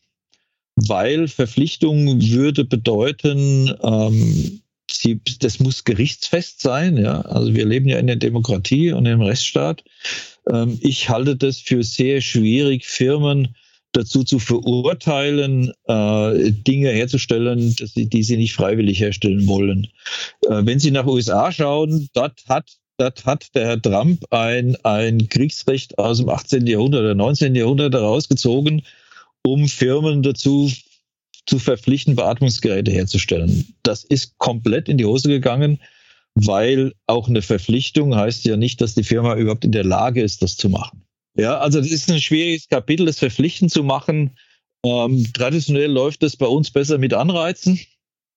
[0.86, 4.60] weil Verpflichtung würde bedeuten, ähm,
[4.90, 6.96] sie, das muss gerichtsfest sein.
[6.96, 7.22] Ja?
[7.22, 9.84] Also wir leben ja in der Demokratie und im Rechtsstaat.
[10.50, 13.54] Ähm, ich halte das für sehr schwierig, Firmen
[13.92, 19.88] dazu zu verurteilen, äh, Dinge herzustellen, sie, die sie nicht freiwillig herstellen wollen.
[20.46, 25.28] Äh, wenn Sie nach USA schauen, dort hat dort hat der Herr Trump ein, ein
[25.28, 26.66] Kriegsrecht aus dem 18.
[26.66, 27.54] Jahrhundert oder 19.
[27.54, 28.82] Jahrhundert herausgezogen,
[29.52, 30.70] um Firmen dazu
[31.46, 33.74] zu verpflichten, Beatmungsgeräte herzustellen.
[33.82, 35.80] Das ist komplett in die Hose gegangen,
[36.34, 40.42] weil auch eine Verpflichtung heißt ja nicht, dass die Firma überhaupt in der Lage ist,
[40.42, 41.02] das zu machen.
[41.36, 44.36] Ja, also das ist ein schwieriges Kapitel, das Verpflichten zu machen.
[44.84, 47.80] Ähm, traditionell läuft es bei uns besser mit Anreizen,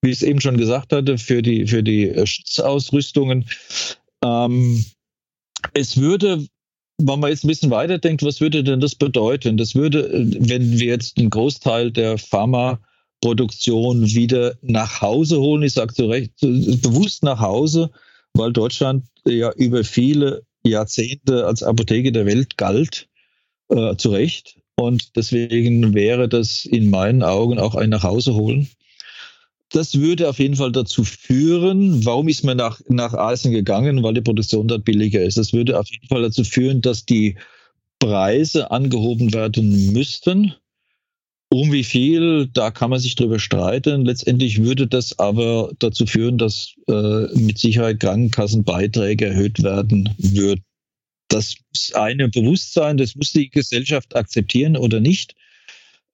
[0.02, 3.46] wie ich es eben schon gesagt hatte, für die, für die Schutzausrüstungen.
[4.24, 4.86] Ähm,
[5.74, 6.46] es würde
[7.08, 9.58] wenn man jetzt ein bisschen weiterdenkt, was würde denn das bedeuten?
[9.58, 15.94] Das würde, wenn wir jetzt einen Großteil der Pharmaproduktion wieder nach Hause holen, ich sage
[15.94, 17.92] zu Recht, bewusst nach Hause,
[18.34, 23.08] weil Deutschland ja über viele Jahrzehnte als Apotheke der Welt galt,
[23.70, 24.58] äh, zu Recht.
[24.76, 28.70] Und deswegen wäre das in meinen Augen auch ein Nachhauseholen
[29.72, 34.04] das würde auf jeden Fall dazu führen, warum ist man nach, nach Asien gegangen?
[34.04, 35.38] Weil die Produktion dort billiger ist.
[35.38, 37.38] Das würde auf jeden Fall dazu führen, dass die
[38.00, 40.54] Preise angehoben werden müssten.
[41.50, 44.06] Um wie viel, da kann man sich drüber streiten.
[44.06, 50.64] Letztendlich würde das aber dazu führen, dass äh, mit Sicherheit Krankenkassenbeiträge erhöht werden würden.
[51.28, 55.36] Das ist eine Bewusstsein, das muss die Gesellschaft akzeptieren oder nicht.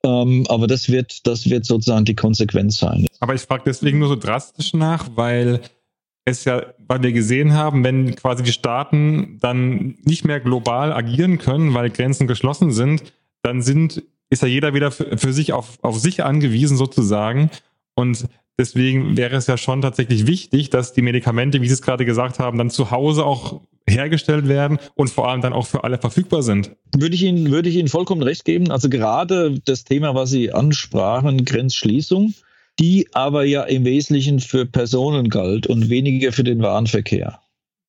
[0.08, 3.08] Ähm, aber das wird, das wird sozusagen die Konsequenz sein.
[3.20, 5.60] Aber ich frage deswegen nur so drastisch nach, weil
[6.24, 11.39] es ja, weil wir gesehen haben, wenn quasi die Staaten dann nicht mehr global agieren
[11.39, 13.04] können, weil Grenzen geschlossen sind,
[13.41, 17.50] dann sind, ist ja jeder wieder für, für sich auf, auf sich angewiesen sozusagen.
[17.93, 22.06] Und deswegen wäre es ja schon tatsächlich wichtig, dass die Medikamente, wie Sie es gerade
[22.06, 25.97] gesagt haben, dann zu Hause auch hergestellt werden und vor allem dann auch für alle
[25.97, 26.76] verfügbar sind.
[26.95, 28.71] Würde ich Ihnen, würde ich Ihnen vollkommen recht geben.
[28.71, 32.34] Also gerade das Thema, was Sie ansprachen, Grenzschließung,
[32.80, 37.39] die aber ja im Wesentlichen für Personen galt und weniger für den Warenverkehr.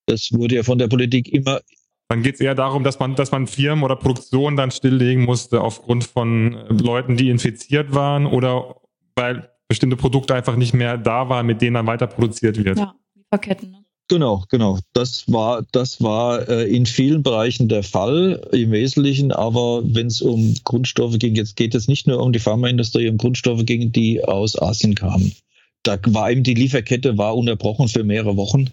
[0.07, 1.61] Das wurde ja von der Politik immer.
[2.09, 5.61] Dann geht es eher darum, dass man, dass man Firmen oder Produktionen dann stilllegen musste
[5.61, 8.77] aufgrund von Leuten, die infiziert waren oder
[9.15, 12.79] weil bestimmte Produkte einfach nicht mehr da waren, mit denen dann weiter produziert wird.
[12.79, 13.73] Ja, Lieferketten.
[13.73, 13.85] Ne?
[14.09, 14.79] Genau, genau.
[14.95, 20.23] Das war, das war äh, in vielen Bereichen der Fall im Wesentlichen, aber wenn es
[20.23, 24.25] um Grundstoffe ging, jetzt geht es nicht nur um die Pharmaindustrie, um Grundstoffe ging, die
[24.25, 25.33] aus Asien kamen.
[25.83, 28.71] Da war eben die Lieferkette war unterbrochen für mehrere Wochen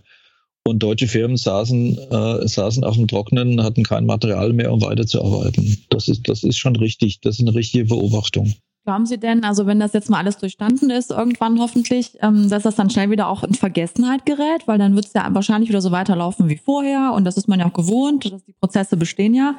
[0.67, 5.85] und deutsche Firmen saßen, äh, saßen auf dem Trocknen, hatten kein Material mehr, um weiterzuarbeiten.
[5.89, 7.19] Das ist, das ist schon richtig.
[7.21, 8.55] Das ist eine richtige Beobachtung.
[8.85, 12.63] Glauben Sie denn, also wenn das jetzt mal alles durchstanden ist, irgendwann hoffentlich, ähm, dass
[12.63, 15.81] das dann schnell wieder auch in Vergessenheit gerät, weil dann wird es ja wahrscheinlich wieder
[15.81, 19.33] so weiterlaufen wie vorher und das ist man ja auch gewohnt, dass die Prozesse bestehen
[19.33, 19.55] ja.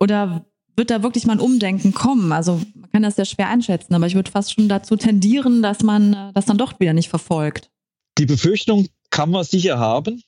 [0.00, 0.44] Oder
[0.76, 2.30] wird da wirklich mal ein Umdenken kommen?
[2.30, 5.82] Also man kann das ja schwer einschätzen, aber ich würde fast schon dazu tendieren, dass
[5.82, 7.70] man äh, das dann doch wieder nicht verfolgt.
[8.18, 10.22] Die Befürchtung kann man sicher haben.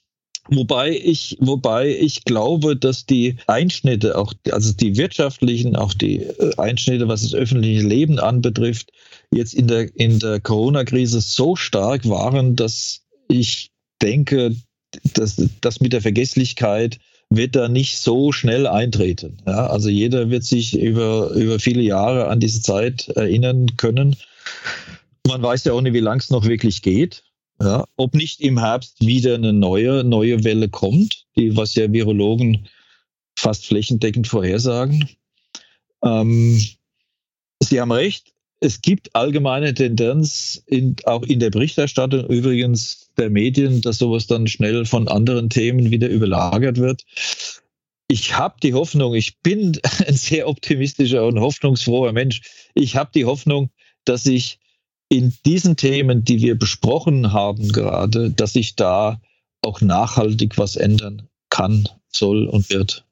[0.52, 6.56] Wobei ich, wobei ich glaube, dass die Einschnitte, auch, also die wirtschaftlichen, auch die äh,
[6.56, 8.90] Einschnitte, was das öffentliche Leben anbetrifft,
[9.32, 13.70] jetzt in der, in der Corona-Krise so stark waren, dass ich
[14.02, 14.56] denke,
[15.14, 16.98] dass das mit der Vergesslichkeit
[17.32, 19.36] wird da nicht so schnell eintreten.
[19.46, 24.16] Ja, also jeder wird sich über, über viele Jahre an diese Zeit erinnern können.
[25.28, 27.22] Man weiß ja auch nicht, wie lang es noch wirklich geht.
[27.62, 32.68] Ja, ob nicht im Herbst wieder eine neue, neue Welle kommt, die, was ja Virologen
[33.38, 35.08] fast flächendeckend vorhersagen.
[36.02, 36.58] Ähm,
[37.62, 43.80] Sie haben recht, es gibt allgemeine Tendenz, in, auch in der Berichterstattung übrigens der Medien,
[43.82, 47.04] dass sowas dann schnell von anderen Themen wieder überlagert wird.
[48.08, 52.40] Ich habe die Hoffnung, ich bin ein sehr optimistischer und hoffnungsfroher Mensch.
[52.74, 53.70] Ich habe die Hoffnung,
[54.04, 54.59] dass sich
[55.11, 59.20] in diesen Themen, die wir besprochen haben gerade, dass sich da
[59.61, 63.04] auch nachhaltig was ändern kann, soll und wird.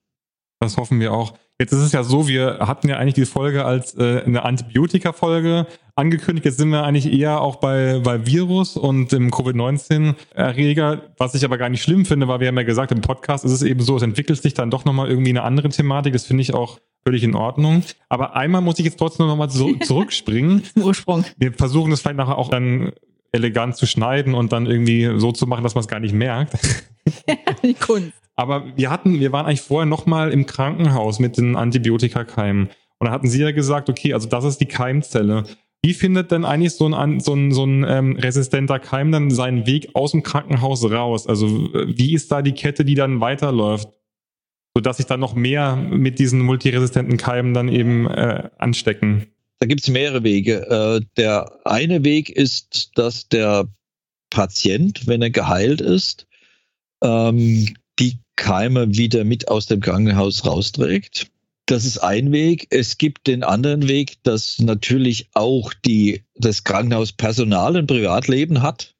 [0.60, 1.34] Das hoffen wir auch.
[1.60, 5.66] Jetzt ist es ja so, wir hatten ja eigentlich die Folge als äh, eine Antibiotika-Folge
[5.96, 6.44] angekündigt.
[6.44, 11.58] Jetzt sind wir eigentlich eher auch bei, bei Virus und dem Covid-19-Erreger, was ich aber
[11.58, 13.96] gar nicht schlimm finde, weil wir haben ja gesagt, im Podcast ist es eben so,
[13.96, 16.12] es entwickelt sich dann doch nochmal irgendwie eine andere Thematik.
[16.12, 17.82] Das finde ich auch völlig in Ordnung.
[18.08, 20.62] Aber einmal muss ich jetzt trotzdem nochmal so zurückspringen.
[20.76, 21.24] Ursprung.
[21.38, 22.92] Wir versuchen das vielleicht nachher auch dann
[23.32, 26.56] elegant zu schneiden und dann irgendwie so zu machen, dass man es gar nicht merkt.
[27.62, 28.12] die Kunst.
[28.36, 32.68] Aber wir hatten, wir waren eigentlich vorher nochmal im Krankenhaus mit den Antibiotikakeimen.
[32.98, 35.44] Und da hatten Sie ja gesagt, okay, also das ist die Keimzelle.
[35.82, 39.66] Wie findet denn eigentlich so ein, so ein, so ein ähm, resistenter Keim dann seinen
[39.66, 41.26] Weg aus dem Krankenhaus raus?
[41.26, 43.88] Also wie ist da die Kette, die dann weiterläuft?
[44.74, 49.26] Sodass sich dann noch mehr mit diesen multiresistenten Keimen dann eben äh, anstecken.
[49.60, 50.66] Da gibt es mehrere Wege.
[50.68, 53.68] Äh, der eine Weg ist, dass der
[54.30, 56.26] Patient, wenn er geheilt ist,
[57.02, 61.30] ähm, die Keime wieder mit aus dem Krankenhaus rausträgt.
[61.66, 62.68] Das ist ein Weg.
[62.70, 68.94] Es gibt den anderen Weg, dass natürlich auch die, das Krankenhauspersonal ein Privatleben hat.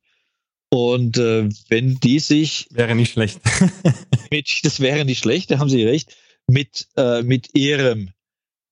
[0.71, 2.67] Und äh, wenn die sich.
[2.71, 3.41] Wäre nicht schlecht.
[4.31, 6.15] mit, das wäre nicht schlecht, da haben Sie recht.
[6.47, 8.11] Mit, äh, mit ihrem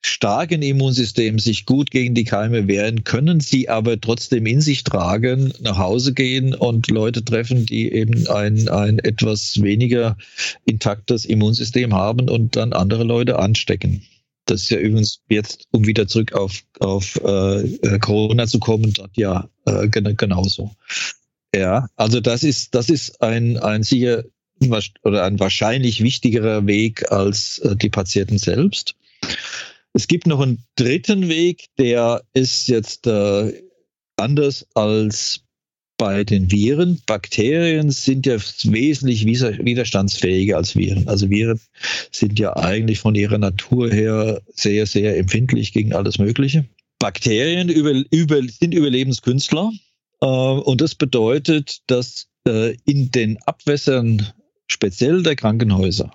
[0.03, 5.53] starken Immunsystem sich gut gegen die Keime wehren, können sie aber trotzdem in sich tragen,
[5.61, 10.17] nach Hause gehen und Leute treffen, die eben ein, ein etwas weniger
[10.65, 14.03] intaktes Immunsystem haben und dann andere Leute anstecken.
[14.47, 19.17] Das ist ja übrigens jetzt, um wieder zurück auf, auf äh, Corona zu kommen, dort
[19.17, 20.71] ja äh, genauso.
[21.55, 24.25] Ja, also das ist, das ist ein, ein sicher
[25.03, 28.95] oder ein wahrscheinlich wichtigerer Weg als äh, die Patienten selbst.
[29.97, 33.63] Es gibt noch einen dritten Weg, der ist jetzt äh,
[34.17, 35.41] anders als
[35.97, 37.01] bei den Viren.
[37.07, 41.09] Bakterien sind ja wesentlich widerstandsfähiger als Viren.
[41.09, 41.59] Also Viren
[42.13, 46.67] sind ja eigentlich von ihrer Natur her sehr, sehr empfindlich gegen alles Mögliche.
[46.99, 49.73] Bakterien über, über, sind Überlebenskünstler.
[50.21, 54.31] Äh, und das bedeutet, dass äh, in den Abwässern,
[54.67, 56.13] speziell der Krankenhäuser,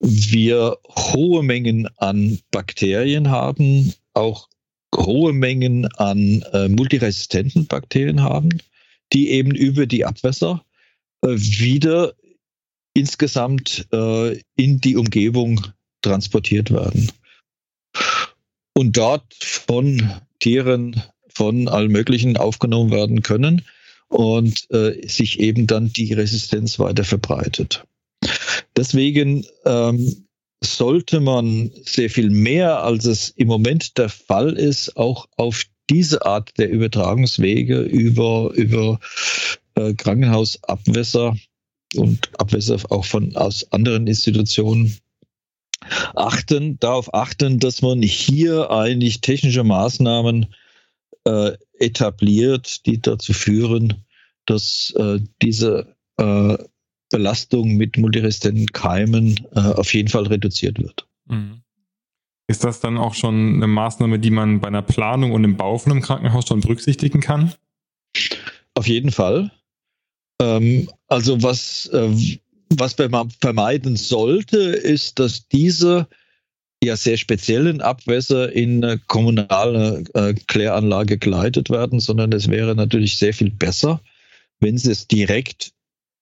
[0.00, 4.48] wir hohe Mengen an Bakterien haben, auch
[4.94, 8.50] hohe Mengen an äh, multiresistenten Bakterien haben,
[9.12, 10.64] die eben über die Abwässer
[11.22, 12.14] äh, wieder
[12.94, 15.66] insgesamt äh, in die Umgebung
[16.02, 17.12] transportiert werden.
[18.74, 23.62] Und dort von Tieren, von allen möglichen aufgenommen werden können
[24.08, 27.84] und äh, sich eben dann die Resistenz weiter verbreitet.
[28.76, 30.26] Deswegen ähm,
[30.62, 36.24] sollte man sehr viel mehr, als es im Moment der Fall ist, auch auf diese
[36.26, 38.98] Art der Übertragungswege über, über
[39.76, 41.36] äh, Krankenhausabwässer
[41.94, 44.98] und Abwässer auch von aus anderen Institutionen
[46.14, 50.54] achten, darauf achten, dass man hier eigentlich technische Maßnahmen
[51.24, 54.04] äh, etabliert, die dazu führen,
[54.46, 56.56] dass äh, diese äh,
[57.16, 61.06] Belastung mit multiresistenten Keimen äh, auf jeden Fall reduziert wird.
[61.26, 61.62] Mhm.
[62.46, 65.78] Ist das dann auch schon eine Maßnahme, die man bei einer Planung und im Bau
[65.78, 67.54] von einem Krankenhaus schon berücksichtigen kann?
[68.74, 69.50] Auf jeden Fall.
[70.42, 72.10] Ähm, also was, äh,
[72.68, 76.06] was man vermeiden sollte, ist, dass diese
[76.84, 83.16] ja sehr speziellen Abwässer in eine kommunale äh, Kläranlage geleitet werden, sondern es wäre natürlich
[83.16, 84.02] sehr viel besser,
[84.60, 85.72] wenn sie es direkt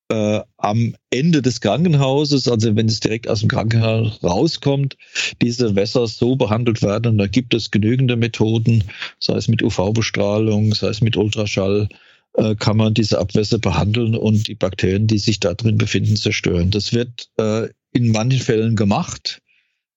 [0.09, 4.97] äh, am Ende des Krankenhauses, also wenn es direkt aus dem Krankenhaus rauskommt,
[5.41, 7.13] diese Wässer so behandelt werden.
[7.13, 8.85] Und da gibt es genügende Methoden,
[9.19, 11.89] sei es mit UV-Bestrahlung, sei es mit Ultraschall,
[12.35, 16.71] äh, kann man diese Abwässer behandeln und die Bakterien, die sich da drin befinden, zerstören.
[16.71, 19.41] Das wird äh, in manchen Fällen gemacht,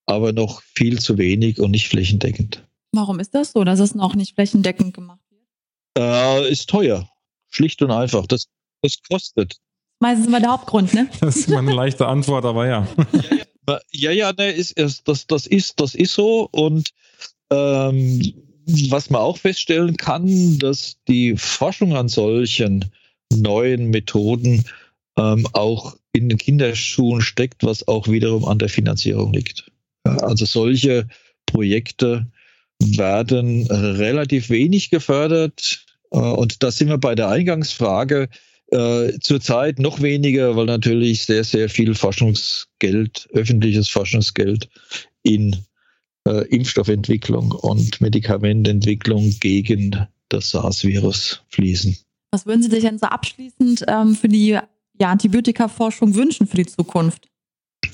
[0.06, 2.64] aber noch viel zu wenig und nicht flächendeckend.
[2.94, 5.44] Warum ist das so, dass es noch nicht flächendeckend gemacht wird?
[5.98, 7.10] Äh, ist teuer.
[7.50, 8.28] Schlicht und einfach.
[8.28, 8.48] Das,
[8.82, 9.58] das kostet
[10.00, 11.10] meistens immer der Hauptgrund, ne?
[11.22, 12.88] Das ist immer eine leichte Antwort, aber ja.
[13.92, 16.48] Ja, ja, ne, ist, ist, das, das, ist, das ist so.
[16.52, 16.92] Und
[17.52, 18.34] ähm,
[18.90, 22.86] was man auch feststellen kann, dass die Forschung an solchen
[23.34, 24.64] neuen Methoden
[25.18, 29.70] ähm, auch in den Kinderschuhen steckt, was auch wiederum an der Finanzierung liegt.
[30.06, 31.08] Ja, also solche
[31.46, 32.28] Projekte
[32.80, 35.86] werden relativ wenig gefördert.
[36.12, 38.30] Äh, und da sind wir bei der Eingangsfrage,
[38.72, 44.70] äh, zurzeit noch weniger, weil natürlich sehr, sehr viel Forschungsgeld, öffentliches Forschungsgeld
[45.24, 45.56] in
[46.28, 51.98] äh, Impfstoffentwicklung und Medikamententwicklung gegen das SARS-Virus fließen.
[52.32, 54.50] Was würden Sie sich denn so abschließend ähm, für die
[55.00, 57.30] ja, Antibiotika-Forschung wünschen für die Zukunft?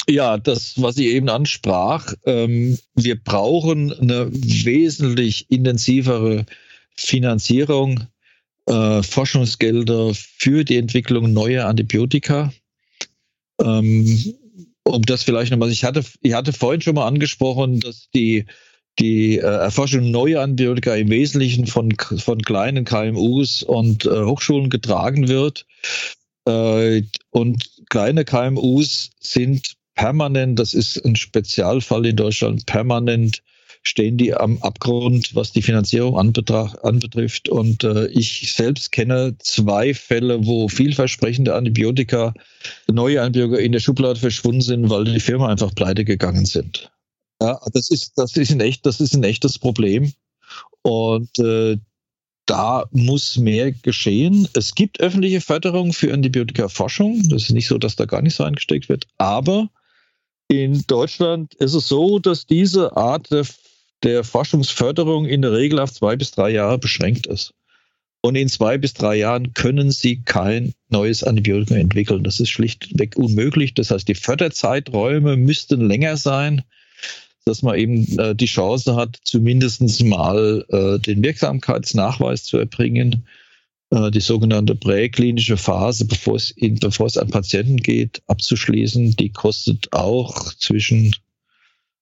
[0.09, 6.45] Ja, das, was ich eben ansprach, ähm, wir brauchen eine wesentlich intensivere
[6.95, 8.07] Finanzierung,
[8.68, 12.53] äh, Forschungsgelder für die Entwicklung neuer Antibiotika.
[13.61, 14.36] Ähm,
[14.84, 18.45] um das vielleicht nochmal, ich hatte, ich hatte vorhin schon mal angesprochen, dass die,
[18.99, 25.28] die äh, Erforschung neuer Antibiotika im Wesentlichen von, von kleinen KMUs und äh, Hochschulen getragen
[25.28, 25.66] wird.
[26.45, 33.41] Äh, und kleine KMUs sind permanent, das ist ein Spezialfall in Deutschland, permanent
[33.84, 37.49] stehen die am Abgrund, was die Finanzierung anbetrifft.
[37.49, 42.34] Und äh, ich selbst kenne zwei Fälle, wo vielversprechende Antibiotika,
[42.91, 46.91] neue Antibiotika in der Schublade verschwunden sind, weil die Firma einfach pleite gegangen sind.
[47.41, 50.13] Ja, das ist, das ist ein echt, das ist ein echtes Problem.
[50.81, 51.77] Und äh,
[52.45, 54.47] da muss mehr geschehen.
[54.53, 57.27] Es gibt öffentliche Förderung für Antibiotika-Forschung.
[57.29, 59.07] Das ist nicht so, dass da gar nicht so eingesteckt wird.
[59.17, 59.69] Aber
[60.49, 63.45] in Deutschland ist es so, dass diese Art der,
[64.03, 67.53] der Forschungsförderung in der Regel auf zwei bis drei Jahre beschränkt ist.
[68.21, 72.23] Und in zwei bis drei Jahren können sie kein neues Antibiotikum entwickeln.
[72.23, 73.73] Das ist schlichtweg unmöglich.
[73.73, 76.63] Das heißt, die Förderzeiträume müssten länger sein,
[77.45, 83.25] dass man eben äh, die Chance hat, zumindest mal äh, den Wirksamkeitsnachweis zu erbringen
[83.93, 89.15] äh, die sogenannte präklinische Phase, bevor es, bevor es an Patienten geht, abzuschließen.
[89.17, 91.13] Die kostet auch zwischen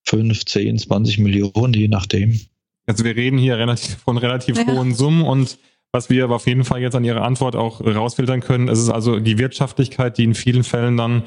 [0.05, 2.39] 5, 10, 20 Millionen, je nachdem.
[2.87, 4.67] Also wir reden hier relativ, von relativ ja.
[4.67, 5.57] hohen Summen und
[5.93, 8.89] was wir aber auf jeden Fall jetzt an Ihrer Antwort auch rausfiltern können, ist es
[8.89, 11.23] also die Wirtschaftlichkeit, die in vielen Fällen dann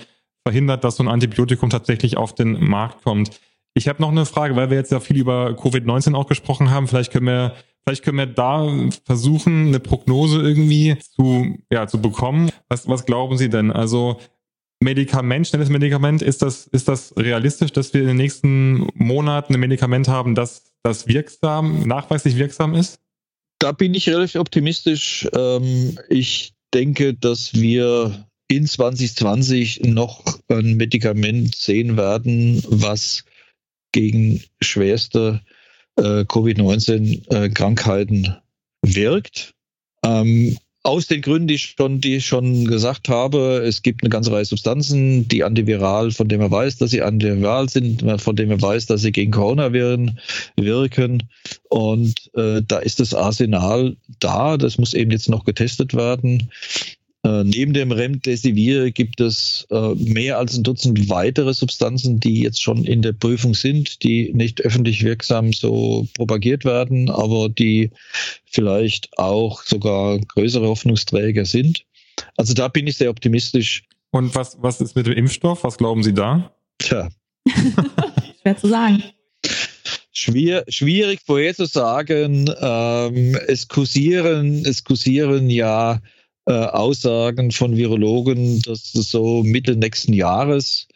[0.46, 3.40] verhindert, dass so ein Antibiotikum tatsächlich auf den Markt kommt.
[3.74, 6.88] Ich habe noch eine Frage, weil wir jetzt ja viel über Covid-19 auch gesprochen haben.
[6.88, 7.54] Vielleicht können wir
[7.84, 8.66] Vielleicht können wir da
[9.04, 12.50] versuchen, eine Prognose irgendwie zu, ja, zu bekommen.
[12.68, 13.70] Was, was glauben Sie denn?
[13.70, 14.18] Also
[14.84, 19.60] Medikament, schnelles Medikament, ist das, ist das realistisch, dass wir in den nächsten Monaten ein
[19.60, 23.00] Medikament haben, das, das wirksam, nachweislich wirksam ist?
[23.58, 25.26] Da bin ich relativ optimistisch.
[25.34, 33.24] Ähm, ich denke, dass wir in 2020 noch ein Medikament sehen werden, was
[33.92, 35.40] gegen schwerste
[35.96, 38.34] äh, Covid-19-Krankheiten äh,
[38.82, 39.54] wirkt.
[40.86, 44.30] Aus den Gründen, die ich, schon, die ich schon gesagt habe, es gibt eine ganze
[44.30, 48.60] Reihe Substanzen, die antiviral, von denen man weiß, dass sie antiviral sind, von denen man
[48.60, 50.20] weiß, dass sie gegen Coronaviren
[50.56, 51.22] wirken.
[51.70, 54.58] Und äh, da ist das Arsenal da.
[54.58, 56.50] Das muss eben jetzt noch getestet werden.
[57.24, 62.62] Äh, neben dem Remdesivir gibt es äh, mehr als ein Dutzend weitere Substanzen, die jetzt
[62.62, 67.90] schon in der Prüfung sind, die nicht öffentlich wirksam so propagiert werden, aber die
[68.44, 71.86] vielleicht auch sogar größere Hoffnungsträger sind.
[72.36, 73.84] Also da bin ich sehr optimistisch.
[74.10, 75.64] Und was, was ist mit dem Impfstoff?
[75.64, 76.52] Was glauben Sie da?
[76.78, 77.08] Tja.
[78.42, 79.02] Schwer zu sagen.
[80.12, 82.50] Schwier schwierig vorherzusagen.
[82.60, 86.00] Ähm, es kursieren, es kursieren ja
[86.46, 90.88] äh, Aussagen von Virologen, dass so Mitte nächsten Jahres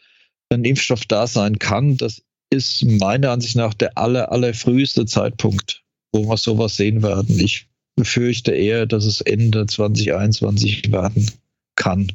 [0.49, 1.97] ein Impfstoff da sein kann.
[1.97, 5.83] Das ist meiner Ansicht nach der aller, allerfrüheste Zeitpunkt,
[6.13, 7.39] wo wir sowas sehen werden.
[7.39, 11.29] Ich befürchte eher, dass es Ende 2021 werden
[11.75, 12.11] kann.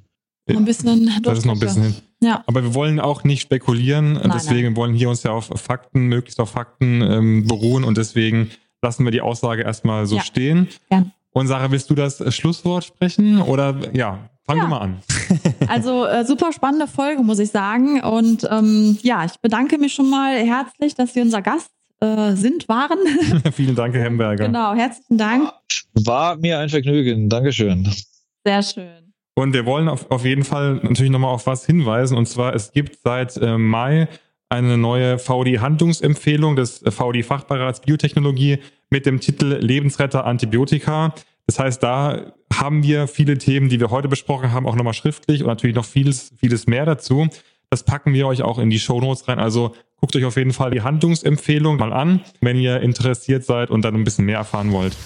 [0.46, 1.94] Ein bisschen das ist noch ein bisschen hin.
[2.22, 2.44] Ja.
[2.46, 4.14] Aber wir wollen auch nicht spekulieren.
[4.14, 4.76] Nein, deswegen nein.
[4.76, 8.50] wollen hier uns ja auf Fakten, möglichst auf Fakten ähm, beruhen und deswegen
[8.82, 10.22] lassen wir die Aussage erstmal so ja.
[10.22, 10.68] stehen.
[10.90, 11.06] Ja.
[11.34, 13.42] Und Sarah, willst du das Schlusswort sprechen?
[13.42, 14.62] Oder ja, fang ja.
[14.62, 15.02] du mal an.
[15.68, 18.00] also äh, super spannende Folge, muss ich sagen.
[18.00, 21.70] Und ähm, ja, ich bedanke mich schon mal herzlich, dass Sie unser Gast
[22.00, 22.98] äh, sind, waren.
[23.52, 24.46] Vielen Dank, Herr Hemberger.
[24.46, 25.50] Genau, herzlichen Dank.
[26.04, 27.28] War mir ein Vergnügen.
[27.28, 27.92] Dankeschön.
[28.44, 29.12] Sehr schön.
[29.34, 32.16] Und wir wollen auf, auf jeden Fall natürlich nochmal auf was hinweisen.
[32.16, 34.06] Und zwar, es gibt seit äh, Mai
[34.54, 38.58] eine neue VD-Handlungsempfehlung des VD-Fachbeirats Biotechnologie
[38.90, 41.14] mit dem Titel Lebensretter Antibiotika.
[41.46, 45.42] Das heißt, da haben wir viele Themen, die wir heute besprochen haben, auch nochmal schriftlich
[45.42, 47.28] und natürlich noch vieles, vieles mehr dazu.
[47.70, 49.38] Das packen wir euch auch in die Show Notes rein.
[49.38, 53.84] Also guckt euch auf jeden Fall die Handlungsempfehlung mal an, wenn ihr interessiert seid und
[53.84, 54.96] dann ein bisschen mehr erfahren wollt.